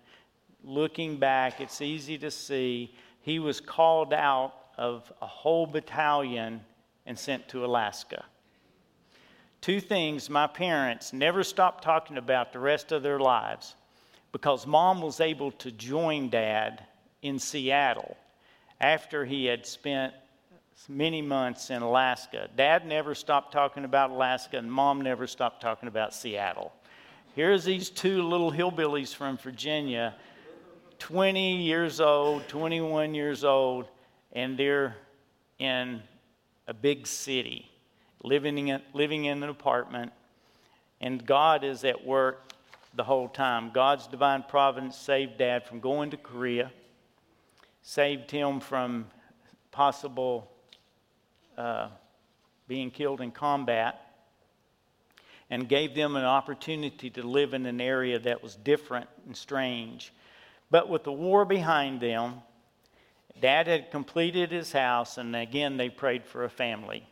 looking 0.65 1.19
back, 1.19 1.61
it's 1.61 1.81
easy 1.81 2.17
to 2.19 2.31
see, 2.31 2.95
he 3.21 3.39
was 3.39 3.61
called 3.61 4.15
out 4.15 4.55
of 4.79 5.13
a 5.21 5.27
whole 5.27 5.67
battalion 5.67 6.63
and 7.05 7.19
sent 7.19 7.49
to 7.49 7.65
Alaska. 7.65 8.25
Two 9.61 9.81
things 9.81 10.31
my 10.31 10.47
parents 10.47 11.13
never 11.13 11.45
stopped 11.45 11.85
talking 11.85 12.17
about 12.17 12.53
the 12.53 12.59
rest 12.59 12.93
of 12.93 13.03
their 13.03 13.21
lives 13.21 13.75
because 14.33 14.67
mom 14.67 15.03
was 15.03 15.21
able 15.21 15.51
to 15.53 15.71
join 15.71 16.31
dad 16.31 16.83
in 17.21 17.39
Seattle 17.39 18.17
after 18.81 19.27
he 19.27 19.45
had 19.45 19.67
spent 19.67 20.15
many 20.89 21.21
months 21.21 21.71
in 21.71 21.83
Alaska. 21.83 22.49
Dad 22.57 22.87
never 22.87 23.15
stopped 23.15 23.53
talking 23.53 23.85
about 23.85 24.11
Alaska, 24.11 24.57
and 24.57 24.71
mom 24.71 25.01
never 25.01 25.27
stopped 25.27 25.61
talking 25.61 25.89
about 25.89 26.15
Seattle. 26.15 26.73
Here's 27.35 27.65
these 27.65 27.91
two 27.91 28.23
little 28.23 28.51
hillbillies 28.51 29.15
from 29.15 29.37
Virginia, 29.37 30.15
20 30.99 31.57
years 31.63 32.01
old, 32.01 32.47
21 32.49 33.15
years 33.15 33.45
old, 33.45 33.89
and 34.33 34.59
they're 34.59 34.97
in 35.59 36.03
a 36.67 36.75
big 36.75 37.07
city, 37.07 37.71
living 38.23 38.69
in, 38.69 38.83
living 38.93 39.27
in 39.27 39.43
an 39.43 39.49
apartment. 39.49 40.13
And 41.01 41.25
God 41.25 41.65
is 41.65 41.85
at 41.85 42.05
work 42.05 42.53
the 42.95 43.05
whole 43.05 43.29
time. 43.29 43.71
God's 43.73 44.07
divine 44.07 44.45
providence 44.49 44.97
saved 44.97 45.39
Dad 45.39 45.65
from 45.65 45.81
going 45.81 46.11
to 46.11 46.17
Korea, 46.17 46.73
saved 47.83 48.31
him 48.31 48.61
from 48.61 49.07
possible 49.71 50.50
uh, 51.61 51.89
being 52.67 52.91
killed 52.91 53.21
in 53.21 53.31
combat, 53.31 54.01
and 55.51 55.69
gave 55.69 55.95
them 55.95 56.17
an 56.17 56.25
opportunity 56.25 57.11
to 57.11 57.23
live 57.23 57.53
in 57.53 57.67
an 57.67 57.81
area 57.81 58.19
that 58.19 58.43
was 58.43 58.55
different 58.55 59.09
and 59.27 59.37
strange. 59.37 60.13
But 60.71 60.89
with 60.89 61.05
the 61.05 61.13
war 61.13 61.45
behind 61.45 62.01
them, 62.01 62.37
Dad 63.41 63.67
had 63.67 63.91
completed 63.91 64.51
his 64.53 64.73
house, 64.73 65.19
and 65.19 65.37
again 65.37 65.77
they 65.77 65.91
prayed 65.91 66.25
for 66.25 66.45
a 66.45 66.51
family. 66.51 67.07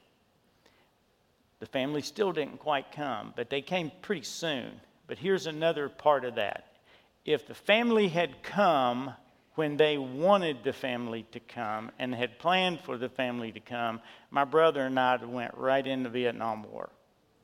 The 1.60 1.66
family 1.66 2.02
still 2.02 2.32
didn't 2.32 2.60
quite 2.60 2.92
come, 2.92 3.34
but 3.36 3.50
they 3.50 3.60
came 3.60 3.90
pretty 4.00 4.22
soon. 4.22 4.80
But 5.08 5.18
here's 5.18 5.46
another 5.46 5.88
part 5.88 6.24
of 6.24 6.36
that. 6.36 6.76
If 7.24 7.46
the 7.46 7.54
family 7.54 8.08
had 8.08 8.42
come 8.42 9.12
when 9.58 9.76
they 9.76 9.98
wanted 9.98 10.62
the 10.62 10.72
family 10.72 11.26
to 11.32 11.40
come 11.40 11.90
and 11.98 12.14
had 12.14 12.38
planned 12.38 12.78
for 12.78 12.96
the 12.96 13.08
family 13.08 13.50
to 13.50 13.58
come, 13.58 14.00
my 14.30 14.44
brother 14.44 14.82
and 14.82 15.00
I 15.00 15.16
went 15.16 15.52
right 15.56 15.84
in 15.84 16.04
the 16.04 16.08
Vietnam 16.08 16.62
War. 16.62 16.90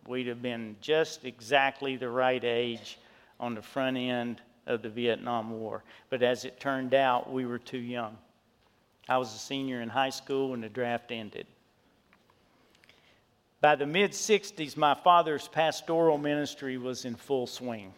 We'd 0.06 0.28
have 0.28 0.40
been 0.40 0.76
just 0.80 1.24
exactly 1.24 1.96
the 1.96 2.08
right 2.08 2.44
age 2.44 3.00
on 3.40 3.56
the 3.56 3.62
front 3.62 3.96
end 3.96 4.40
of 4.68 4.80
the 4.80 4.90
Vietnam 4.90 5.58
War. 5.58 5.82
But 6.08 6.22
as 6.22 6.44
it 6.44 6.60
turned 6.60 6.94
out, 6.94 7.32
we 7.32 7.46
were 7.46 7.58
too 7.58 7.78
young. 7.78 8.16
I 9.08 9.18
was 9.18 9.34
a 9.34 9.38
senior 9.38 9.82
in 9.82 9.88
high 9.88 10.10
school 10.10 10.50
when 10.50 10.60
the 10.60 10.68
draft 10.68 11.10
ended. 11.10 11.48
By 13.60 13.74
the 13.74 13.86
mid 13.86 14.12
60s, 14.12 14.76
my 14.76 14.94
father's 14.94 15.48
pastoral 15.48 16.18
ministry 16.18 16.78
was 16.78 17.06
in 17.06 17.16
full 17.16 17.48
swing. 17.48 17.92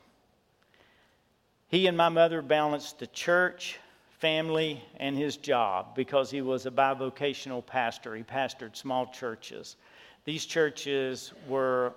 He 1.68 1.86
and 1.86 1.98
my 1.98 2.08
mother 2.08 2.40
balanced 2.40 2.98
the 2.98 3.08
church, 3.08 3.78
family, 4.18 4.82
and 4.98 5.16
his 5.16 5.36
job 5.36 5.94
because 5.94 6.30
he 6.30 6.40
was 6.40 6.66
a 6.66 6.70
bivocational 6.70 7.64
pastor. 7.64 8.14
He 8.16 8.22
pastored 8.22 8.76
small 8.76 9.06
churches. 9.06 9.76
These 10.24 10.46
churches 10.46 11.32
were 11.48 11.92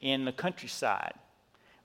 in 0.00 0.24
the 0.24 0.32
countryside. 0.32 1.14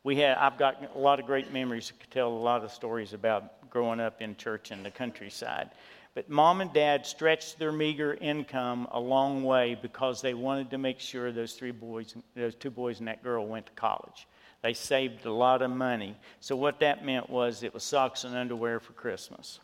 We 0.04 0.16
had, 0.16 0.38
I've 0.38 0.58
got 0.58 0.96
a 0.96 0.98
lot 0.98 1.20
of 1.20 1.26
great 1.26 1.52
memories. 1.52 1.92
I 1.96 2.02
could 2.02 2.12
tell 2.12 2.30
a 2.30 2.30
lot 2.30 2.64
of 2.64 2.72
stories 2.72 3.14
about 3.14 3.70
growing 3.70 4.00
up 4.00 4.22
in 4.22 4.36
church 4.36 4.72
in 4.72 4.82
the 4.82 4.92
countryside. 4.92 5.70
But 6.14 6.30
mom 6.30 6.60
and 6.60 6.74
dad 6.74 7.06
stretched 7.06 7.60
their 7.60 7.72
meager 7.72 8.16
income 8.16 8.88
a 8.92 9.00
long 9.00 9.44
way 9.44 9.78
because 9.82 10.22
they 10.22 10.34
wanted 10.34 10.70
to 10.72 10.78
make 10.78 11.00
sure 11.00 11.32
those 11.32 11.54
three 11.54 11.72
boys, 11.72 12.16
those 12.36 12.56
two 12.56 12.72
boys 12.72 13.00
and 13.00 13.08
that 13.08 13.24
girl 13.24 13.48
went 13.48 13.68
to 13.68 13.72
college. 13.74 14.28
They 14.62 14.74
saved 14.74 15.26
a 15.26 15.34
lot 15.34 15.62
of 15.62 15.72
money. 15.72 16.16
So 16.40 16.56
what 16.56 16.80
that 16.80 17.04
meant 17.04 17.30
was 17.30 17.64
it 17.64 17.74
was 17.74 17.84
socks 17.84 18.24
and 18.24 18.36
underwear 18.36 18.80
for 18.80 18.94
Christmas. 18.94 19.60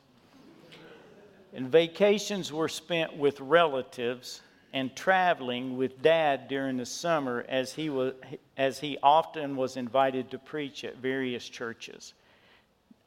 And 1.53 1.69
vacations 1.69 2.51
were 2.51 2.67
spent 2.67 3.15
with 3.15 3.39
relatives 3.39 4.41
and 4.73 4.95
traveling 4.95 5.77
with 5.77 6.01
dad 6.01 6.47
during 6.47 6.77
the 6.77 6.85
summer 6.85 7.45
as 7.47 7.73
he, 7.73 7.89
was, 7.89 8.13
as 8.57 8.79
he 8.79 8.97
often 9.01 9.55
was 9.55 9.77
invited 9.77 10.31
to 10.31 10.39
preach 10.39 10.83
at 10.83 10.97
various 10.97 11.47
churches. 11.47 12.13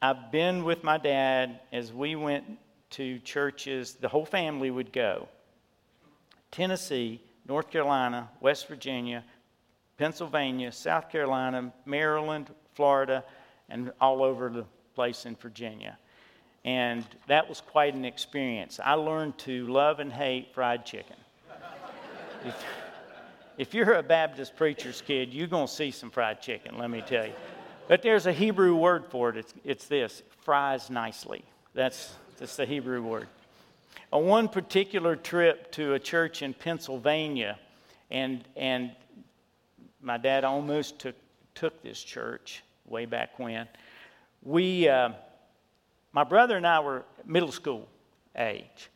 I've 0.01 0.31
been 0.31 0.63
with 0.63 0.83
my 0.83 0.97
dad 0.97 1.59
as 1.71 1.93
we 1.93 2.15
went 2.15 2.45
to 2.91 3.19
churches, 3.19 3.93
the 3.93 4.07
whole 4.07 4.25
family 4.25 4.71
would 4.71 4.91
go. 4.91 5.27
Tennessee, 6.49 7.21
North 7.47 7.69
Carolina, 7.69 8.29
West 8.41 8.67
Virginia, 8.67 9.23
Pennsylvania, 10.01 10.71
South 10.71 11.11
Carolina, 11.11 11.71
Maryland, 11.85 12.47
Florida, 12.73 13.23
and 13.69 13.91
all 14.01 14.23
over 14.23 14.49
the 14.49 14.65
place 14.95 15.27
in 15.27 15.35
Virginia. 15.35 15.95
And 16.65 17.05
that 17.27 17.47
was 17.47 17.61
quite 17.61 17.93
an 17.93 18.03
experience. 18.03 18.79
I 18.83 18.93
learned 18.95 19.37
to 19.39 19.67
love 19.67 19.99
and 19.99 20.11
hate 20.11 20.55
fried 20.55 20.87
chicken. 20.87 21.17
if, 22.43 22.65
if 23.59 23.73
you're 23.75 23.93
a 23.93 24.01
Baptist 24.01 24.55
preacher's 24.55 25.03
kid, 25.03 25.35
you're 25.35 25.45
going 25.45 25.67
to 25.67 25.71
see 25.71 25.91
some 25.91 26.09
fried 26.09 26.41
chicken, 26.41 26.79
let 26.79 26.89
me 26.89 27.03
tell 27.05 27.27
you. 27.27 27.33
But 27.87 28.01
there's 28.01 28.25
a 28.25 28.33
Hebrew 28.33 28.73
word 28.75 29.05
for 29.11 29.29
it. 29.29 29.37
It's, 29.37 29.53
it's 29.63 29.85
this 29.85 30.23
fries 30.43 30.89
nicely. 30.89 31.43
That's, 31.75 32.11
that's 32.39 32.55
the 32.55 32.65
Hebrew 32.65 33.03
word. 33.03 33.27
On 34.11 34.25
one 34.25 34.47
particular 34.47 35.15
trip 35.15 35.71
to 35.73 35.93
a 35.93 35.99
church 35.99 36.41
in 36.41 36.55
Pennsylvania, 36.55 37.59
and, 38.09 38.43
and 38.55 38.91
my 40.01 40.17
dad 40.17 40.43
almost 40.43 40.99
took, 40.99 41.15
took 41.55 41.81
this 41.83 42.01
church 42.01 42.63
way 42.85 43.05
back 43.05 43.37
when. 43.39 43.67
We, 44.43 44.89
uh, 44.89 45.09
my 46.11 46.23
brother 46.23 46.57
and 46.57 46.65
I 46.65 46.79
were 46.79 47.05
middle 47.25 47.51
school 47.51 47.87
age. 48.37 48.89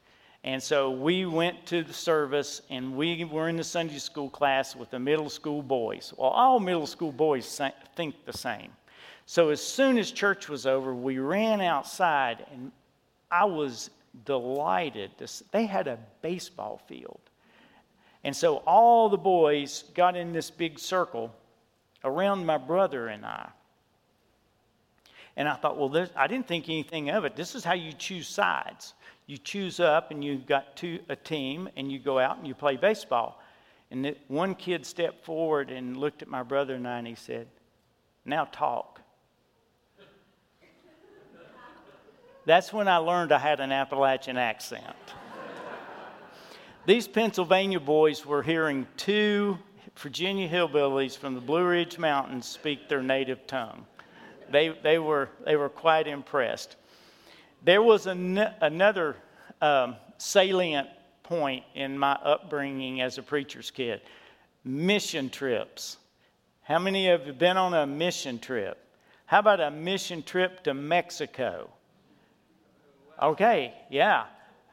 And 0.44 0.62
so 0.62 0.92
we 0.92 1.26
went 1.26 1.66
to 1.68 1.84
the 1.84 1.94
service 1.94 2.62
and 2.70 2.96
we 2.96 3.24
were 3.24 3.50
in 3.50 3.58
the 3.58 3.64
Sunday 3.64 3.98
school 3.98 4.30
class 4.30 4.76
with 4.76 4.92
the 4.92 5.00
middle 5.00 5.30
school 5.30 5.64
boys. 5.64 6.14
Well, 6.16 6.30
all 6.30 6.60
middle 6.60 6.86
school 6.86 7.12
boys 7.12 7.60
think 7.96 8.16
the 8.26 8.38
same. 8.38 8.72
So 9.26 9.50
as 9.50 9.60
soon 9.60 9.98
as 9.98 10.12
church 10.12 10.48
was 10.48 10.68
over, 10.68 10.94
we 10.94 11.18
ran 11.18 11.62
outside 11.62 12.46
and 12.52 12.72
I 13.32 13.46
was 13.46 13.90
delighted. 14.24 15.18
To, 15.18 15.44
they 15.52 15.66
had 15.66 15.88
a 15.88 15.98
baseball 16.22 16.80
field. 16.88 17.20
And 18.26 18.36
so 18.36 18.58
all 18.66 19.08
the 19.08 19.20
boys 19.20 19.84
got 19.94 20.16
in 20.18 20.34
this 20.34 20.50
big 20.50 20.80
circle 20.80 21.32
around 22.04 22.44
my 22.44 22.58
brother 22.58 23.08
and 23.08 23.24
I. 23.24 23.50
And 25.38 25.48
I 25.48 25.54
thought, 25.54 25.78
well, 25.78 25.90
this, 25.90 26.10
I 26.16 26.26
didn't 26.26 26.48
think 26.48 26.68
anything 26.68 27.12
of 27.12 27.24
it. 27.24 27.36
This 27.36 27.54
is 27.54 27.64
how 27.64 27.76
you 27.76 27.94
choose 27.94 28.28
sides. 28.28 28.96
You 29.28 29.38
choose 29.38 29.80
up 29.80 30.10
and 30.10 30.24
you've 30.24 30.48
got 30.48 30.76
two, 30.76 31.02
a 31.08 31.16
team 31.16 31.70
and 31.78 31.92
you 31.92 32.00
go 32.00 32.18
out 32.18 32.40
and 32.40 32.48
you 32.48 32.56
play 32.56 32.78
baseball. 32.78 33.40
And 33.92 34.04
the, 34.04 34.18
one 34.28 34.56
kid 34.56 34.88
stepped 34.88 35.24
forward 35.24 35.70
and 35.70 35.96
looked 35.96 36.24
at 36.24 36.28
my 36.28 36.42
brother 36.42 36.74
and 36.74 36.88
I 36.88 36.98
and 36.98 37.08
he 37.08 37.14
said, 37.14 37.46
Now 38.26 38.46
talk. 38.46 39.02
That's 42.46 42.74
when 42.74 42.88
I 42.88 42.98
learned 42.98 43.32
I 43.32 43.38
had 43.38 43.60
an 43.60 43.72
Appalachian 43.72 44.38
accent. 44.38 44.96
These 46.86 47.08
Pennsylvania 47.08 47.80
boys 47.80 48.28
were 48.28 48.44
hearing 48.44 48.86
two 48.96 49.58
Virginia 49.98 50.48
hillbillies 50.48 51.18
from 51.18 51.34
the 51.34 51.42
Blue 51.42 51.66
Ridge 51.66 51.98
Mountains 51.98 52.46
speak 52.46 52.88
their 52.88 53.02
native 53.02 53.48
tongue. 53.48 53.88
They, 54.52 54.70
they, 54.84 55.00
were, 55.00 55.30
they 55.46 55.56
were 55.56 55.70
quite 55.70 56.06
impressed. 56.06 56.76
There 57.64 57.82
was 57.82 58.06
an, 58.06 58.38
another 58.62 59.16
um, 59.64 59.96
salient 60.20 60.88
point 61.24 61.64
in 61.74 61.98
my 61.98 62.14
upbringing 62.24 63.02
as 63.02 63.18
a 63.18 63.24
preacher's 63.24 63.72
kid 63.72 64.02
mission 64.64 65.32
trips. 65.32 65.98
How 66.62 66.78
many 66.78 67.10
of 67.10 67.22
you 67.22 67.28
have 67.28 67.40
been 67.40 67.58
on 67.58 67.74
a 67.74 67.88
mission 67.88 68.38
trip? 68.38 68.78
How 69.26 69.40
about 69.40 69.60
a 69.60 69.72
mission 69.72 70.22
trip 70.22 70.64
to 70.66 70.76
Mexico? 70.76 71.70
Okay, 73.20 73.74
yeah 73.90 74.26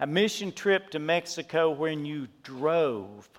a 0.03 0.07
mission 0.07 0.51
trip 0.51 0.91
to 0.91 0.99
Mexico 0.99 1.71
when 1.71 2.05
you 2.05 2.27
drove. 2.43 3.31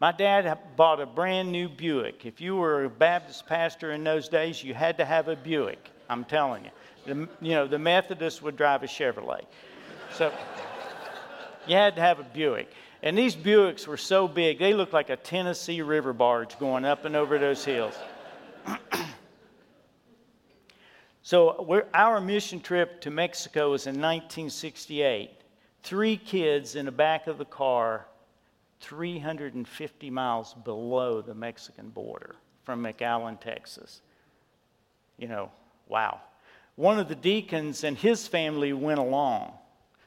My 0.00 0.10
dad 0.10 0.58
bought 0.74 1.02
a 1.02 1.06
brand 1.06 1.52
new 1.52 1.68
Buick. 1.68 2.24
If 2.24 2.40
you 2.40 2.56
were 2.56 2.84
a 2.84 2.88
Baptist 2.88 3.46
pastor 3.46 3.92
in 3.92 4.02
those 4.02 4.30
days, 4.30 4.64
you 4.64 4.72
had 4.72 4.96
to 4.96 5.04
have 5.04 5.28
a 5.28 5.36
Buick. 5.36 5.90
I'm 6.08 6.24
telling 6.24 6.64
you. 6.64 6.70
The, 7.04 7.28
you 7.42 7.50
know, 7.50 7.66
the 7.66 7.78
Methodists 7.78 8.40
would 8.40 8.56
drive 8.56 8.82
a 8.82 8.86
Chevrolet. 8.86 9.44
So 10.14 10.32
you 11.66 11.76
had 11.76 11.94
to 11.96 12.00
have 12.00 12.20
a 12.20 12.24
Buick. 12.24 12.72
And 13.02 13.16
these 13.16 13.36
Buicks 13.36 13.86
were 13.86 13.98
so 13.98 14.28
big, 14.28 14.58
they 14.58 14.72
looked 14.72 14.94
like 14.94 15.10
a 15.10 15.16
Tennessee 15.16 15.82
river 15.82 16.14
barge 16.14 16.58
going 16.58 16.86
up 16.86 17.04
and 17.04 17.14
over 17.14 17.38
those 17.38 17.62
hills. 17.66 17.94
So 21.28 21.84
our 21.92 22.22
mission 22.22 22.58
trip 22.58 23.02
to 23.02 23.10
Mexico 23.10 23.72
was 23.72 23.86
in 23.86 23.96
1968. 23.96 25.30
Three 25.82 26.16
kids 26.16 26.74
in 26.74 26.86
the 26.86 26.90
back 26.90 27.26
of 27.26 27.36
the 27.36 27.44
car, 27.44 28.06
350 28.80 30.08
miles 30.08 30.54
below 30.64 31.20
the 31.20 31.34
Mexican 31.34 31.90
border 31.90 32.34
from 32.64 32.82
McAllen, 32.82 33.38
Texas. 33.38 34.00
You 35.18 35.28
know, 35.28 35.50
wow. 35.86 36.22
One 36.76 36.98
of 36.98 37.08
the 37.08 37.14
deacons 37.14 37.84
and 37.84 37.98
his 37.98 38.26
family 38.26 38.72
went 38.72 38.98
along. 38.98 39.52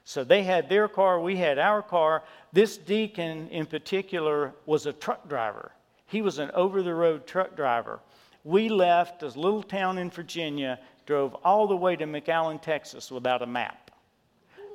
So 0.06 0.24
they 0.24 0.42
had 0.42 0.70
their 0.70 0.88
car, 0.88 1.20
we 1.20 1.36
had 1.36 1.60
our 1.60 1.84
car. 1.84 2.24
This 2.52 2.78
deacon 2.78 3.48
in 3.50 3.68
particular 3.68 4.56
was 4.66 4.88
a 4.88 4.94
truck 4.94 5.30
driver. 5.30 5.72
He 6.08 6.24
was 6.24 6.40
an 6.40 6.50
over 6.56 6.82
the 6.82 6.96
road 6.96 7.28
truck 7.28 7.56
driver. 7.56 8.00
We 8.44 8.70
left 8.70 9.20
this 9.20 9.36
little 9.36 9.62
town 9.62 10.00
in 10.00 10.10
Virginia 10.10 10.80
drove 11.06 11.36
all 11.44 11.68
the 11.68 11.76
way 11.76 11.96
to 11.96 12.06
McAllen, 12.06 12.62
Texas 12.62 13.12
without 13.12 13.42
a 13.42 13.48
map. 13.48 13.92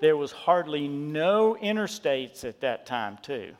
There 0.00 0.16
was 0.16 0.32
hardly 0.32 0.88
no 0.88 1.56
interstates 1.60 2.44
at 2.44 2.60
that 2.60 2.86
time, 2.86 3.18
too. 3.22 3.54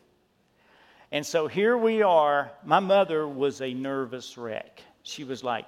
And 1.13 1.25
so 1.25 1.47
here 1.47 1.79
we 1.79 2.03
are. 2.03 2.51
My 2.65 2.81
mother 2.81 3.27
was 3.27 3.61
a 3.63 3.73
nervous 3.73 4.37
wreck. 4.37 4.83
She 5.03 5.25
was 5.25 5.45
like, 5.45 5.67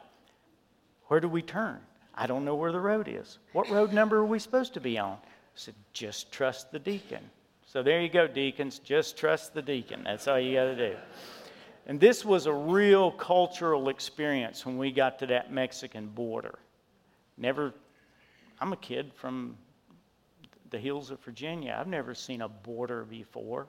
Where 1.06 1.20
do 1.20 1.28
we 1.28 1.42
turn? 1.42 1.80
I 2.14 2.26
don't 2.26 2.44
know 2.44 2.56
where 2.56 2.72
the 2.72 2.80
road 2.80 3.08
is. 3.08 3.38
What 3.52 3.70
road 3.70 3.92
number 3.92 4.16
are 4.18 4.26
we 4.26 4.40
supposed 4.40 4.74
to 4.74 4.80
be 4.80 4.98
on? 4.98 5.12
I 5.12 5.18
said, 5.54 5.74
Just 5.92 6.32
trust 6.32 6.72
the 6.72 6.78
deacon. 6.78 7.30
So 7.64 7.82
there 7.82 8.00
you 8.00 8.08
go, 8.08 8.26
deacons. 8.26 8.78
Just 8.78 9.16
trust 9.16 9.54
the 9.54 9.62
deacon. 9.62 10.02
That's 10.04 10.26
all 10.26 10.40
you 10.40 10.54
got 10.54 10.64
to 10.64 10.90
do. 10.90 10.96
And 11.86 12.00
this 12.00 12.24
was 12.24 12.46
a 12.46 12.52
real 12.52 13.10
cultural 13.12 13.88
experience 13.88 14.66
when 14.66 14.76
we 14.76 14.90
got 14.90 15.18
to 15.20 15.26
that 15.26 15.52
Mexican 15.52 16.08
border. 16.08 16.58
Never, 17.38 17.72
I'm 18.60 18.72
a 18.72 18.76
kid 18.76 19.12
from 19.14 19.56
the 20.70 20.78
hills 20.78 21.10
of 21.10 21.20
Virginia. 21.20 21.76
I've 21.78 21.86
never 21.86 22.14
seen 22.14 22.42
a 22.42 22.48
border 22.48 23.04
before. 23.04 23.66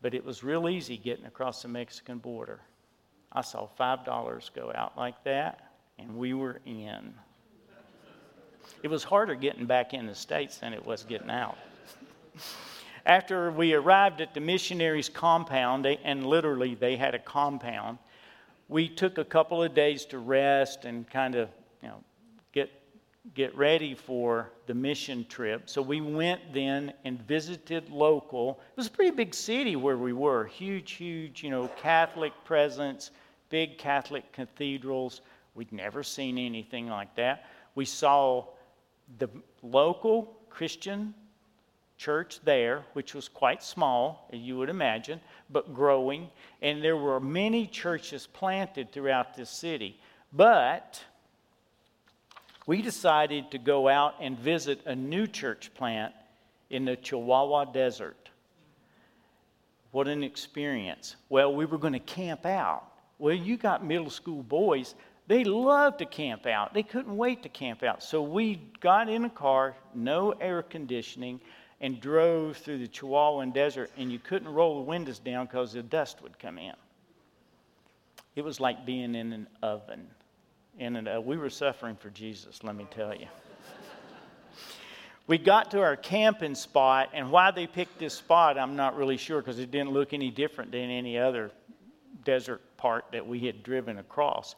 But 0.00 0.14
it 0.14 0.24
was 0.24 0.42
real 0.42 0.68
easy 0.68 0.96
getting 0.96 1.26
across 1.26 1.62
the 1.62 1.68
Mexican 1.68 2.18
border. 2.18 2.60
I 3.30 3.42
saw 3.42 3.68
$5 3.78 4.54
go 4.54 4.72
out 4.74 4.96
like 4.96 5.22
that, 5.24 5.72
and 5.98 6.16
we 6.16 6.34
were 6.34 6.60
in. 6.66 7.14
It 8.82 8.88
was 8.88 9.04
harder 9.04 9.34
getting 9.34 9.66
back 9.66 9.94
in 9.94 10.06
the 10.06 10.14
States 10.14 10.58
than 10.58 10.72
it 10.72 10.84
was 10.84 11.04
getting 11.04 11.30
out. 11.30 11.56
After 13.06 13.50
we 13.50 13.74
arrived 13.74 14.20
at 14.20 14.34
the 14.34 14.40
missionaries' 14.40 15.08
compound, 15.08 15.86
and 15.86 16.26
literally 16.26 16.74
they 16.74 16.96
had 16.96 17.14
a 17.14 17.18
compound, 17.18 17.98
we 18.68 18.88
took 18.88 19.18
a 19.18 19.24
couple 19.24 19.62
of 19.62 19.74
days 19.74 20.04
to 20.06 20.18
rest 20.18 20.84
and 20.84 21.08
kind 21.08 21.34
of 21.34 21.48
you 21.82 21.88
know, 21.88 22.02
get, 22.52 22.70
get 23.34 23.56
ready 23.56 23.94
for 23.94 24.50
the 24.66 24.74
mission 24.74 25.24
trip. 25.28 25.68
So 25.68 25.82
we 25.82 26.00
went 26.00 26.40
then 26.52 26.92
and 27.04 27.20
visited 27.22 27.90
local. 27.90 28.60
It 28.70 28.76
was 28.76 28.86
a 28.86 28.90
pretty 28.90 29.14
big 29.14 29.34
city 29.34 29.76
where 29.76 29.98
we 29.98 30.12
were. 30.12 30.46
Huge, 30.46 30.92
huge, 30.92 31.42
you 31.42 31.50
know, 31.50 31.68
Catholic 31.80 32.32
presence, 32.44 33.10
big 33.50 33.78
Catholic 33.78 34.32
cathedrals. 34.32 35.20
We'd 35.54 35.72
never 35.72 36.02
seen 36.02 36.38
anything 36.38 36.88
like 36.88 37.14
that. 37.16 37.46
We 37.74 37.84
saw 37.84 38.46
the 39.18 39.28
local 39.62 40.36
Christian 40.48 41.14
church 41.96 42.40
there, 42.44 42.84
which 42.94 43.14
was 43.14 43.28
quite 43.28 43.62
small, 43.62 44.28
as 44.32 44.40
you 44.40 44.56
would 44.58 44.68
imagine, 44.68 45.20
but 45.50 45.72
growing. 45.72 46.28
And 46.60 46.82
there 46.82 46.96
were 46.96 47.20
many 47.20 47.66
churches 47.66 48.26
planted 48.26 48.90
throughout 48.90 49.36
this 49.36 49.50
city. 49.50 50.00
But 50.32 51.00
we 52.66 52.82
decided 52.82 53.50
to 53.50 53.58
go 53.58 53.88
out 53.88 54.14
and 54.20 54.38
visit 54.38 54.80
a 54.86 54.94
new 54.94 55.26
church 55.26 55.72
plant 55.74 56.14
in 56.70 56.84
the 56.84 56.96
Chihuahua 56.96 57.66
Desert. 57.66 58.16
What 59.90 60.08
an 60.08 60.22
experience. 60.22 61.16
Well, 61.28 61.54
we 61.54 61.66
were 61.66 61.78
going 61.78 61.92
to 61.92 61.98
camp 61.98 62.46
out. 62.46 62.84
Well, 63.18 63.34
you 63.34 63.56
got 63.56 63.84
middle 63.84 64.10
school 64.10 64.42
boys, 64.42 64.94
They 65.28 65.44
loved 65.44 65.98
to 66.00 66.06
camp 66.06 66.46
out. 66.46 66.74
They 66.74 66.82
couldn't 66.82 67.16
wait 67.16 67.42
to 67.44 67.48
camp 67.48 67.82
out. 67.82 68.02
So 68.02 68.22
we 68.22 68.60
got 68.80 69.08
in 69.08 69.24
a 69.24 69.30
car, 69.30 69.76
no 69.94 70.32
air 70.32 70.62
conditioning, 70.62 71.40
and 71.80 72.00
drove 72.00 72.56
through 72.56 72.78
the 72.78 72.88
Chihuahuan 72.88 73.52
desert, 73.52 73.90
and 73.96 74.10
you 74.10 74.18
couldn't 74.18 74.48
roll 74.48 74.76
the 74.76 74.90
windows 74.90 75.18
down 75.18 75.46
because 75.46 75.72
the 75.72 75.82
dust 75.82 76.22
would 76.22 76.38
come 76.38 76.58
in. 76.58 76.74
It 78.34 78.42
was 78.42 78.60
like 78.60 78.84
being 78.86 79.14
in 79.14 79.32
an 79.32 79.46
oven. 79.62 80.06
And 80.78 81.08
uh, 81.08 81.20
we 81.22 81.36
were 81.36 81.50
suffering 81.50 81.96
for 81.96 82.10
Jesus, 82.10 82.64
let 82.64 82.74
me 82.74 82.86
tell 82.90 83.14
you. 83.14 83.26
we 85.26 85.38
got 85.38 85.70
to 85.72 85.80
our 85.80 85.96
camping 85.96 86.54
spot, 86.54 87.10
and 87.12 87.30
why 87.30 87.50
they 87.50 87.66
picked 87.66 87.98
this 87.98 88.14
spot, 88.14 88.58
I'm 88.58 88.74
not 88.74 88.96
really 88.96 89.16
sure 89.16 89.40
because 89.40 89.58
it 89.58 89.70
didn't 89.70 89.90
look 89.90 90.12
any 90.12 90.30
different 90.30 90.72
than 90.72 90.90
any 90.90 91.18
other 91.18 91.50
desert 92.24 92.62
part 92.76 93.04
that 93.12 93.26
we 93.26 93.40
had 93.40 93.62
driven 93.62 93.98
across. 93.98 94.54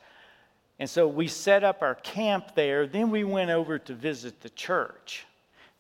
And 0.79 0.89
so 0.89 1.07
we 1.07 1.29
set 1.29 1.65
up 1.65 1.83
our 1.83 1.95
camp 1.97 2.55
there. 2.55 2.87
Then 2.87 3.11
we 3.11 3.25
went 3.25 3.51
over 3.51 3.79
to 3.79 3.95
visit 3.95 4.41
the 4.41 4.51
church, 4.51 5.27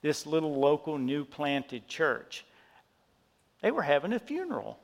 this 0.02 0.26
little 0.26 0.54
local 0.54 0.98
new 0.98 1.24
planted 1.24 1.88
church. 1.88 2.44
They 3.60 3.70
were 3.70 3.82
having 3.82 4.12
a 4.12 4.18
funeral. 4.18 4.78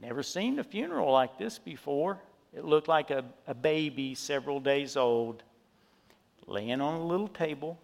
Never 0.00 0.22
seen 0.22 0.58
a 0.58 0.64
funeral 0.64 1.12
like 1.12 1.38
this 1.38 1.58
before. 1.58 2.18
It 2.54 2.64
looked 2.64 2.88
like 2.88 3.10
a, 3.10 3.24
a 3.46 3.54
baby 3.54 4.14
several 4.14 4.60
days 4.60 4.96
old 4.96 5.42
laying 6.46 6.80
on 6.80 6.94
a 6.94 7.06
little 7.06 7.28
table 7.28 7.78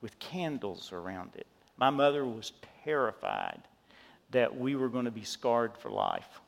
with 0.00 0.18
candles 0.18 0.92
around 0.92 1.30
it. 1.36 1.46
My 1.76 1.90
mother 1.90 2.24
was 2.24 2.52
terrified 2.84 3.60
that 4.32 4.56
we 4.56 4.74
were 4.74 4.88
going 4.88 5.04
to 5.04 5.10
be 5.10 5.24
scarred 5.24 5.76
for 5.76 5.90
life. 5.90 6.40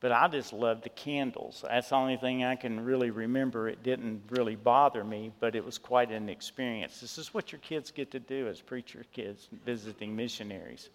But 0.00 0.12
I 0.12 0.28
just 0.28 0.52
loved 0.52 0.82
the 0.82 0.90
candles. 0.90 1.64
That's 1.66 1.88
the 1.88 1.94
only 1.94 2.16
thing 2.16 2.44
I 2.44 2.56
can 2.56 2.84
really 2.84 3.10
remember. 3.10 3.68
It 3.68 3.82
didn't 3.82 4.22
really 4.28 4.56
bother 4.56 5.02
me, 5.02 5.32
but 5.40 5.54
it 5.54 5.64
was 5.64 5.78
quite 5.78 6.10
an 6.10 6.28
experience. 6.28 7.00
This 7.00 7.16
is 7.16 7.32
what 7.32 7.52
your 7.52 7.60
kids 7.60 7.90
get 7.90 8.10
to 8.10 8.20
do 8.20 8.48
as 8.48 8.60
preacher 8.60 9.04
kids 9.12 9.48
visiting 9.64 10.14
missionaries. 10.14 10.90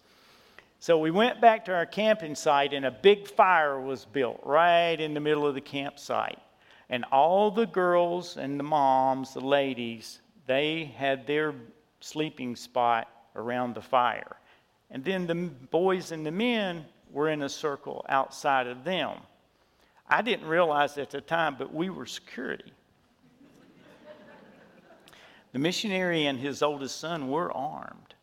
So 0.82 0.96
we 0.96 1.10
went 1.10 1.42
back 1.42 1.66
to 1.66 1.74
our 1.74 1.84
camping 1.84 2.34
site, 2.34 2.72
and 2.72 2.86
a 2.86 2.90
big 2.90 3.28
fire 3.28 3.78
was 3.78 4.06
built 4.06 4.40
right 4.42 4.98
in 4.98 5.12
the 5.12 5.20
middle 5.20 5.46
of 5.46 5.54
the 5.54 5.60
campsite. 5.60 6.38
And 6.88 7.04
all 7.12 7.50
the 7.50 7.66
girls 7.66 8.38
and 8.38 8.58
the 8.58 8.64
moms, 8.64 9.34
the 9.34 9.40
ladies, 9.40 10.22
they 10.46 10.84
had 10.96 11.26
their 11.26 11.54
sleeping 12.00 12.56
spot 12.56 13.08
around 13.36 13.74
the 13.74 13.82
fire. 13.82 14.38
And 14.90 15.04
then 15.04 15.26
the 15.26 15.34
boys 15.34 16.12
and 16.12 16.24
the 16.24 16.30
men 16.30 16.86
were 17.10 17.28
in 17.28 17.42
a 17.42 17.48
circle 17.50 18.06
outside 18.08 18.66
of 18.66 18.82
them. 18.82 19.18
I 20.08 20.22
didn't 20.22 20.48
realize 20.48 20.96
at 20.96 21.10
the 21.10 21.20
time, 21.20 21.56
but 21.58 21.74
we 21.74 21.90
were 21.90 22.06
security. 22.06 22.72
the 25.52 25.58
missionary 25.58 26.24
and 26.24 26.38
his 26.38 26.62
oldest 26.62 26.98
son 26.98 27.28
were 27.28 27.52
armed 27.52 28.14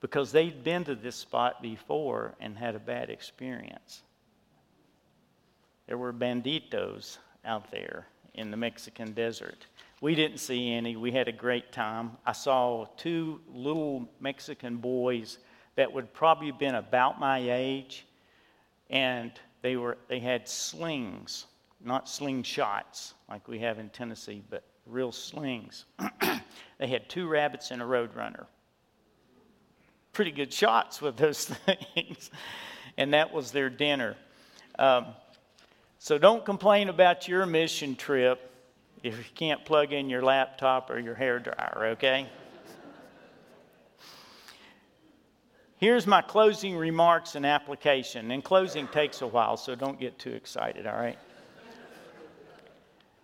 because 0.00 0.32
they'd 0.32 0.62
been 0.62 0.84
to 0.84 0.94
this 0.94 1.16
spot 1.16 1.62
before 1.62 2.34
and 2.40 2.56
had 2.56 2.74
a 2.74 2.78
bad 2.78 3.10
experience. 3.10 4.02
There 5.86 5.98
were 5.98 6.12
banditos 6.12 7.18
out 7.44 7.70
there 7.70 8.06
in 8.34 8.50
the 8.50 8.56
Mexican 8.56 9.12
desert. 9.12 9.66
We 10.00 10.14
didn't 10.14 10.38
see 10.38 10.72
any. 10.72 10.96
We 10.96 11.10
had 11.10 11.28
a 11.28 11.32
great 11.32 11.72
time. 11.72 12.12
I 12.26 12.32
saw 12.32 12.86
two 12.96 13.40
little 13.52 14.08
Mexican 14.20 14.76
boys 14.76 15.38
that 15.76 15.92
would 15.92 16.12
probably 16.12 16.48
have 16.48 16.58
been 16.58 16.74
about 16.74 17.18
my 17.18 17.38
age 17.38 18.06
and 18.90 19.32
they 19.62 19.76
were 19.76 19.98
they 20.08 20.20
had 20.20 20.48
slings, 20.48 21.46
not 21.82 22.06
slingshots 22.06 23.14
like 23.28 23.48
we 23.48 23.58
have 23.58 23.78
in 23.78 23.88
Tennessee, 23.90 24.42
but 24.48 24.62
real 24.86 25.12
slings. 25.12 25.86
they 26.78 26.86
had 26.86 27.08
two 27.08 27.26
rabbits 27.26 27.70
and 27.70 27.82
a 27.82 27.84
roadrunner. 27.84 28.46
Pretty 30.16 30.30
good 30.30 30.50
shots 30.50 31.02
with 31.02 31.18
those 31.18 31.44
things, 31.94 32.30
and 32.96 33.12
that 33.12 33.34
was 33.34 33.52
their 33.52 33.68
dinner. 33.68 34.16
Um, 34.78 35.08
so 35.98 36.16
don't 36.16 36.42
complain 36.42 36.88
about 36.88 37.28
your 37.28 37.44
mission 37.44 37.96
trip 37.96 38.50
if 39.02 39.18
you 39.18 39.24
can't 39.34 39.62
plug 39.66 39.92
in 39.92 40.08
your 40.08 40.22
laptop 40.22 40.88
or 40.88 40.98
your 40.98 41.14
hair 41.14 41.38
dryer, 41.38 41.88
okay? 41.88 42.30
Here's 45.76 46.06
my 46.06 46.22
closing 46.22 46.78
remarks 46.78 47.34
and 47.34 47.44
application. 47.44 48.30
And 48.30 48.42
closing 48.42 48.88
takes 48.88 49.20
a 49.20 49.26
while, 49.26 49.58
so 49.58 49.74
don't 49.74 50.00
get 50.00 50.18
too 50.18 50.32
excited, 50.32 50.86
all 50.86 50.96
right? 50.96 51.18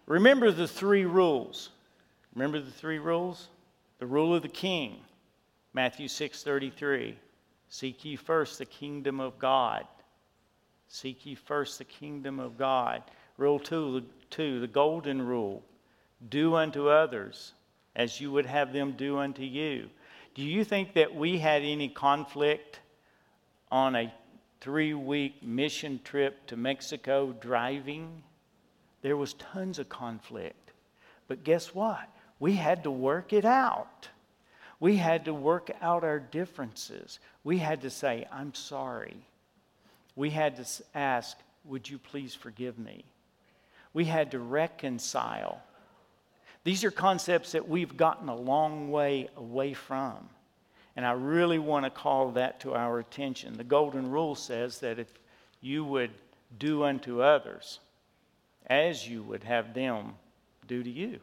Remember 0.05 0.53
the 0.53 0.69
three 0.69 1.07
rules. 1.07 1.71
Remember 2.35 2.61
the 2.61 2.71
three 2.71 2.99
rules? 2.99 3.49
The 3.99 4.07
rule 4.07 4.35
of 4.35 4.43
the 4.43 4.49
king, 4.49 5.01
Matthew 5.73 6.09
6:33. 6.09 7.17
Seek 7.69 8.05
ye 8.05 8.17
first 8.17 8.59
the 8.59 8.67
kingdom 8.67 9.21
of 9.21 9.39
God. 9.39 9.87
Seek 10.89 11.25
ye 11.25 11.35
first 11.35 11.79
the 11.79 11.85
kingdom 11.85 12.39
of 12.39 12.59
God. 12.59 13.03
Rule 13.39 13.59
two, 13.59 14.05
two, 14.29 14.61
the 14.61 14.67
golden 14.67 15.23
rule. 15.23 15.63
Do 16.29 16.55
unto 16.55 16.89
others 16.89 17.55
as 17.97 18.21
you 18.21 18.31
would 18.31 18.47
have 18.47 18.73
them 18.73 18.93
do 18.93 19.19
unto 19.19 19.43
you. 19.43 19.89
Do 20.35 20.43
you 20.43 20.65
think 20.65 20.95
that 20.95 21.15
we 21.15 21.39
had 21.39 21.63
any 21.63 21.89
conflict 21.89 22.81
on 23.71 23.97
a 23.97 24.13
three 24.61 24.95
week 24.95 25.43
mission 25.43 26.01
trip 26.05 26.47
to 26.47 26.57
Mexico 26.57 27.33
driving? 27.33 28.23
There 29.03 29.17
was 29.17 29.35
tons 29.35 29.79
of 29.79 29.89
conflict. 29.89 30.73
But 31.29 31.45
guess 31.45 31.75
what? 31.75 32.09
We 32.39 32.55
had 32.55 32.85
to 32.85 32.91
work 32.91 33.33
it 33.33 33.45
out. 33.45 34.09
We 34.83 34.97
had 34.97 35.27
to 35.27 35.33
work 35.33 35.71
out 35.81 36.03
our 36.03 36.19
differences. 36.19 37.21
We 37.45 37.59
had 37.59 37.83
to 37.83 37.89
say, 37.89 38.27
I'm 38.33 38.53
sorry. 38.53 39.15
We 40.17 40.29
had 40.29 40.57
to 40.57 40.67
ask, 40.93 41.39
Would 41.67 41.89
you 41.89 41.99
please 41.99 42.35
forgive 42.35 42.81
me? 42.81 43.05
We 43.95 44.07
had 44.07 44.33
to 44.33 44.41
reconcile. 44.41 45.63
These 46.65 46.83
are 46.83 46.91
concepts 46.91 47.53
that 47.53 47.69
we've 47.69 47.97
gotten 47.97 48.29
a 48.29 48.35
long 48.35 48.91
way 48.91 49.29
away 49.37 49.73
from. 49.73 50.29
And 50.97 51.07
I 51.07 51.13
really 51.13 51.61
want 51.61 51.85
to 51.85 51.91
call 51.91 52.33
that 52.33 52.59
to 52.63 52.75
our 52.75 52.99
attention. 52.99 53.57
The 53.57 53.63
Golden 53.63 54.11
Rule 54.11 54.35
says 54.35 54.81
that 54.81 54.99
if 54.99 55.15
you 55.61 55.85
would 55.85 56.11
do 56.59 56.83
unto 56.83 57.23
others 57.23 57.79
as 58.67 59.09
you 59.09 59.23
would 59.23 59.45
have 59.45 59.75
them 59.75 60.15
do 60.67 60.83
to 60.83 60.91
you. 60.91 61.21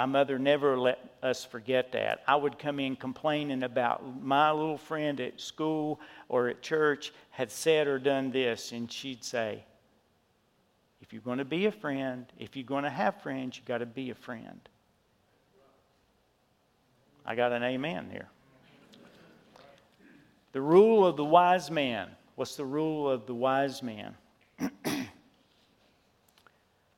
My 0.00 0.06
mother 0.06 0.38
never 0.38 0.78
let 0.78 0.98
us 1.22 1.44
forget 1.44 1.92
that. 1.92 2.22
I 2.26 2.34
would 2.34 2.58
come 2.58 2.80
in 2.80 2.96
complaining 2.96 3.62
about 3.64 4.24
my 4.24 4.50
little 4.50 4.78
friend 4.78 5.20
at 5.20 5.38
school 5.42 6.00
or 6.30 6.48
at 6.48 6.62
church 6.62 7.12
had 7.28 7.50
said 7.50 7.86
or 7.86 7.98
done 7.98 8.30
this, 8.30 8.72
and 8.72 8.90
she'd 8.90 9.22
say, 9.22 9.62
if 11.02 11.12
you're 11.12 11.20
going 11.20 11.36
to 11.36 11.44
be 11.44 11.66
a 11.66 11.70
friend, 11.70 12.24
if 12.38 12.56
you're 12.56 12.64
going 12.64 12.84
to 12.84 12.88
have 12.88 13.20
friends, 13.20 13.58
you've 13.58 13.66
got 13.66 13.78
to 13.78 13.84
be 13.84 14.08
a 14.08 14.14
friend. 14.14 14.66
I 17.26 17.34
got 17.34 17.52
an 17.52 17.62
amen 17.62 18.08
here. 18.10 18.30
The 20.52 20.62
rule 20.62 21.06
of 21.06 21.18
the 21.18 21.26
wise 21.26 21.70
man. 21.70 22.08
What's 22.36 22.56
the 22.56 22.64
rule 22.64 23.10
of 23.10 23.26
the 23.26 23.34
wise 23.34 23.82
man? 23.82 24.14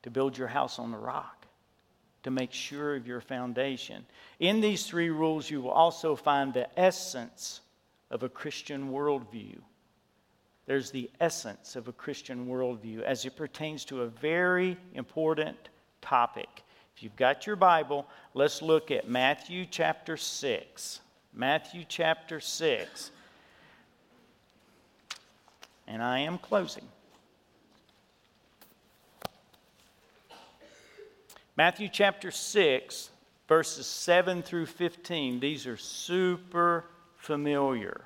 to 0.03 0.09
build 0.09 0.37
your 0.37 0.47
house 0.47 0.79
on 0.79 0.91
the 0.91 0.97
rock, 0.97 1.42
to 2.23 2.31
make 2.31 2.51
sure 2.51 2.95
of 2.95 3.05
your 3.05 3.21
foundation. 3.21 4.05
In 4.39 4.61
these 4.61 4.85
three 4.85 5.09
rules, 5.09 5.49
you 5.49 5.61
will 5.61 5.71
also 5.71 6.15
find 6.15 6.53
the 6.53 6.67
essence 6.79 7.61
of 8.09 8.23
a 8.23 8.29
Christian 8.29 8.91
worldview. 8.91 9.57
There's 10.65 10.91
the 10.91 11.09
essence 11.19 11.75
of 11.75 11.87
a 11.87 11.93
Christian 11.93 12.47
worldview 12.47 13.01
as 13.01 13.25
it 13.25 13.35
pertains 13.35 13.83
to 13.85 14.03
a 14.03 14.07
very 14.07 14.77
important 14.93 15.57
topic. 16.01 16.63
If 16.95 17.03
you've 17.03 17.15
got 17.15 17.45
your 17.45 17.55
Bible, 17.55 18.05
let's 18.33 18.61
look 18.61 18.91
at 18.91 19.09
Matthew 19.09 19.65
chapter 19.69 20.15
6. 20.15 21.01
Matthew 21.33 21.83
chapter 21.87 22.39
6. 22.39 23.11
And 25.87 26.01
I 26.01 26.19
am 26.19 26.37
closing. 26.37 26.87
Matthew 31.55 31.87
chapter 31.87 32.31
6, 32.31 33.11
verses 33.47 33.85
7 33.85 34.41
through 34.41 34.65
15. 34.65 35.39
These 35.39 35.67
are 35.67 35.77
super 35.77 36.85
familiar. 37.15 38.01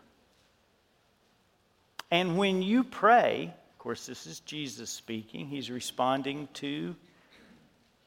And 2.11 2.37
when 2.37 2.61
you 2.61 2.83
pray, 2.83 3.53
of 3.71 3.79
course, 3.79 4.05
this 4.05 4.27
is 4.27 4.41
Jesus 4.41 4.89
speaking, 4.89 5.47
he's 5.47 5.71
responding 5.71 6.49
to 6.55 6.93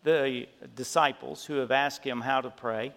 the 0.02 0.46
disciples 0.76 1.46
who 1.46 1.54
have 1.54 1.70
asked 1.70 2.04
him 2.04 2.20
how 2.20 2.42
to 2.42 2.50
pray. 2.50 2.92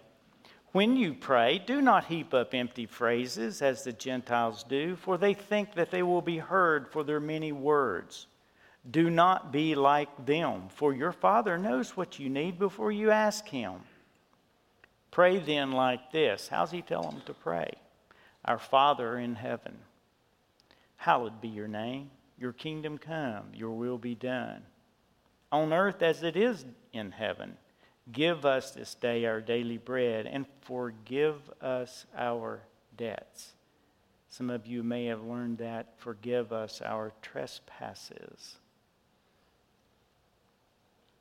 When 0.72 0.96
you 0.96 1.14
pray, 1.14 1.62
do 1.64 1.80
not 1.80 2.04
heap 2.04 2.34
up 2.34 2.52
empty 2.52 2.84
phrases 2.84 3.62
as 3.62 3.84
the 3.84 3.92
Gentiles 3.92 4.64
do, 4.64 4.96
for 4.96 5.16
they 5.16 5.32
think 5.32 5.74
that 5.76 5.90
they 5.90 6.02
will 6.02 6.22
be 6.22 6.38
heard 6.38 6.88
for 6.88 7.04
their 7.04 7.20
many 7.20 7.52
words. 7.52 8.26
Do 8.90 9.08
not 9.08 9.50
be 9.50 9.74
like 9.74 10.26
them, 10.26 10.68
for 10.68 10.92
your 10.92 11.12
Father 11.12 11.56
knows 11.56 11.96
what 11.96 12.18
you 12.18 12.28
need 12.28 12.58
before 12.58 12.92
you 12.92 13.10
ask 13.10 13.46
Him. 13.48 13.80
Pray 15.10 15.38
then 15.38 15.72
like 15.72 16.12
this. 16.12 16.48
How's 16.48 16.70
He 16.70 16.82
tell 16.82 17.02
them 17.02 17.22
to 17.24 17.32
pray? 17.32 17.72
Our 18.44 18.58
Father 18.58 19.18
in 19.18 19.36
heaven, 19.36 19.78
hallowed 20.96 21.40
be 21.40 21.48
your 21.48 21.68
name. 21.68 22.10
Your 22.38 22.52
kingdom 22.52 22.98
come, 22.98 23.44
your 23.54 23.70
will 23.70 23.96
be 23.96 24.14
done. 24.14 24.62
On 25.50 25.72
earth 25.72 26.02
as 26.02 26.22
it 26.22 26.36
is 26.36 26.66
in 26.92 27.12
heaven. 27.12 27.56
Give 28.12 28.44
us 28.44 28.72
this 28.72 28.94
day 28.94 29.24
our 29.24 29.40
daily 29.40 29.78
bread 29.78 30.26
and 30.26 30.44
forgive 30.60 31.36
us 31.62 32.04
our 32.14 32.60
debts. 32.98 33.52
Some 34.28 34.50
of 34.50 34.66
you 34.66 34.82
may 34.82 35.06
have 35.06 35.22
learned 35.22 35.58
that. 35.58 35.94
Forgive 35.96 36.52
us 36.52 36.82
our 36.84 37.12
trespasses 37.22 38.58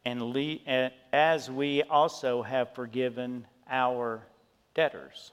and 0.05 0.21
le- 0.21 0.91
as 1.11 1.49
we 1.49 1.83
also 1.83 2.41
have 2.41 2.73
forgiven 2.73 3.45
our 3.69 4.21
debtors. 4.73 5.31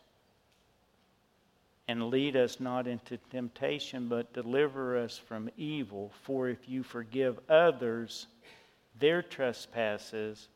And 1.89 2.09
lead 2.09 2.37
us 2.37 2.61
not 2.61 2.87
into 2.87 3.17
temptation, 3.31 4.09
but 4.09 4.33
deliver 4.33 4.97
us 4.97 5.19
from 5.19 5.51
evil. 5.57 6.13
For 6.23 6.49
if 6.49 6.69
you 6.69 6.85
forgive 6.85 7.41
others 7.49 8.29
their 9.01 9.23
trespasses, 9.23 10.49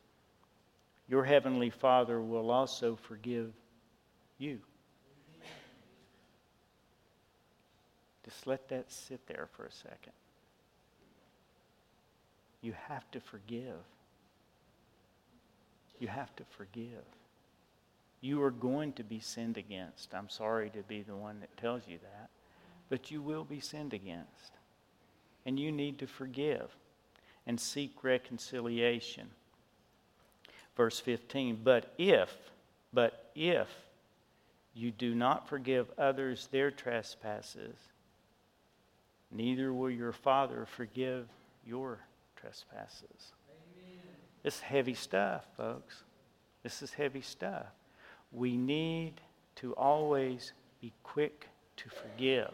your 1.09 1.25
heavenly 1.25 1.69
Father 1.69 2.21
will 2.21 2.51
also 2.51 2.95
forgive 2.95 3.51
you. 4.37 4.59
Just 8.23 8.47
let 8.47 8.69
that 8.69 8.91
sit 8.91 9.27
there 9.27 9.47
for 9.55 9.65
a 9.65 9.71
second. 9.71 10.13
You 12.61 12.73
have 12.87 13.09
to 13.11 13.19
forgive. 13.19 13.75
You 15.99 16.07
have 16.07 16.35
to 16.35 16.43
forgive. 16.57 17.05
You 18.21 18.41
are 18.43 18.51
going 18.51 18.93
to 18.93 19.03
be 19.03 19.19
sinned 19.19 19.57
against. 19.57 20.13
I'm 20.13 20.29
sorry 20.29 20.69
to 20.71 20.81
be 20.83 21.01
the 21.01 21.15
one 21.15 21.39
that 21.41 21.55
tells 21.57 21.87
you 21.87 21.99
that, 22.01 22.29
but 22.89 23.11
you 23.11 23.21
will 23.21 23.43
be 23.43 23.59
sinned 23.59 23.93
against. 23.93 24.53
And 25.45 25.59
you 25.59 25.71
need 25.71 25.99
to 25.99 26.07
forgive 26.07 26.75
and 27.45 27.59
seek 27.59 28.03
reconciliation. 28.03 29.27
Verse 30.75 30.99
15, 30.99 31.61
but 31.63 31.93
if, 31.97 32.35
but 32.91 33.29
if 33.35 33.69
you 34.73 34.91
do 34.91 35.15
not 35.15 35.47
forgive 35.47 35.87
others 35.97 36.47
their 36.51 36.71
trespasses, 36.71 37.75
neither 39.31 39.71
will 39.71 39.91
your 39.91 40.11
Father 40.11 40.65
forgive 40.65 41.27
your 41.65 41.99
trespasses. 42.35 43.31
It's 44.45 44.59
heavy 44.59 44.93
stuff, 44.93 45.43
folks. 45.57 46.03
This 46.61 46.83
is 46.83 46.93
heavy 46.93 47.21
stuff. 47.21 47.65
We 48.31 48.55
need 48.55 49.13
to 49.55 49.73
always 49.73 50.53
be 50.79 50.93
quick 51.01 51.47
to 51.77 51.89
forgive, 51.89 52.53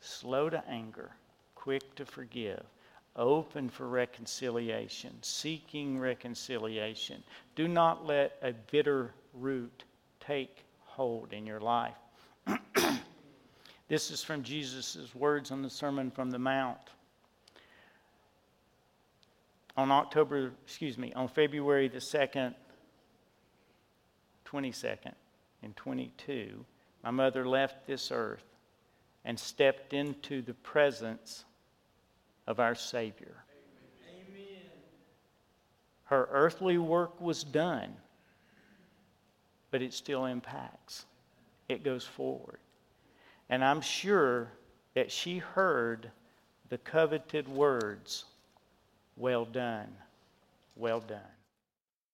slow 0.00 0.48
to 0.48 0.62
anger, 0.68 1.10
quick 1.56 1.96
to 1.96 2.06
forgive, 2.06 2.62
open 3.16 3.68
for 3.68 3.88
reconciliation, 3.88 5.10
seeking 5.22 5.98
reconciliation. 5.98 7.24
Do 7.56 7.66
not 7.66 8.06
let 8.06 8.38
a 8.40 8.52
bitter 8.70 9.12
root 9.32 9.82
take 10.20 10.62
hold 10.84 11.32
in 11.32 11.44
your 11.46 11.60
life. 11.60 11.98
this 13.88 14.12
is 14.12 14.22
from 14.22 14.44
Jesus' 14.44 15.12
words 15.16 15.50
on 15.50 15.62
the 15.62 15.70
Sermon 15.70 16.12
from 16.12 16.30
the 16.30 16.38
Mount 16.38 16.93
on 19.76 19.90
October, 19.90 20.52
excuse 20.64 20.96
me, 20.96 21.12
on 21.14 21.28
February 21.28 21.88
the 21.88 21.98
2nd, 21.98 22.54
22nd, 24.46 25.14
in 25.62 25.72
22, 25.74 26.64
my 27.02 27.10
mother 27.10 27.46
left 27.46 27.86
this 27.86 28.10
earth 28.12 28.44
and 29.24 29.38
stepped 29.38 29.92
into 29.92 30.42
the 30.42 30.54
presence 30.54 31.44
of 32.46 32.60
our 32.60 32.74
Savior. 32.74 33.34
Amen. 34.08 34.62
Her 36.04 36.28
earthly 36.30 36.78
work 36.78 37.20
was 37.20 37.42
done, 37.42 37.94
but 39.70 39.82
it 39.82 39.92
still 39.92 40.26
impacts, 40.26 41.06
it 41.68 41.82
goes 41.82 42.04
forward. 42.04 42.58
And 43.48 43.64
I'm 43.64 43.80
sure 43.80 44.50
that 44.94 45.10
she 45.10 45.38
heard 45.38 46.10
the 46.68 46.78
coveted 46.78 47.48
words 47.48 48.24
well 49.16 49.44
done. 49.44 49.92
Well 50.76 51.00
done. 51.00 51.33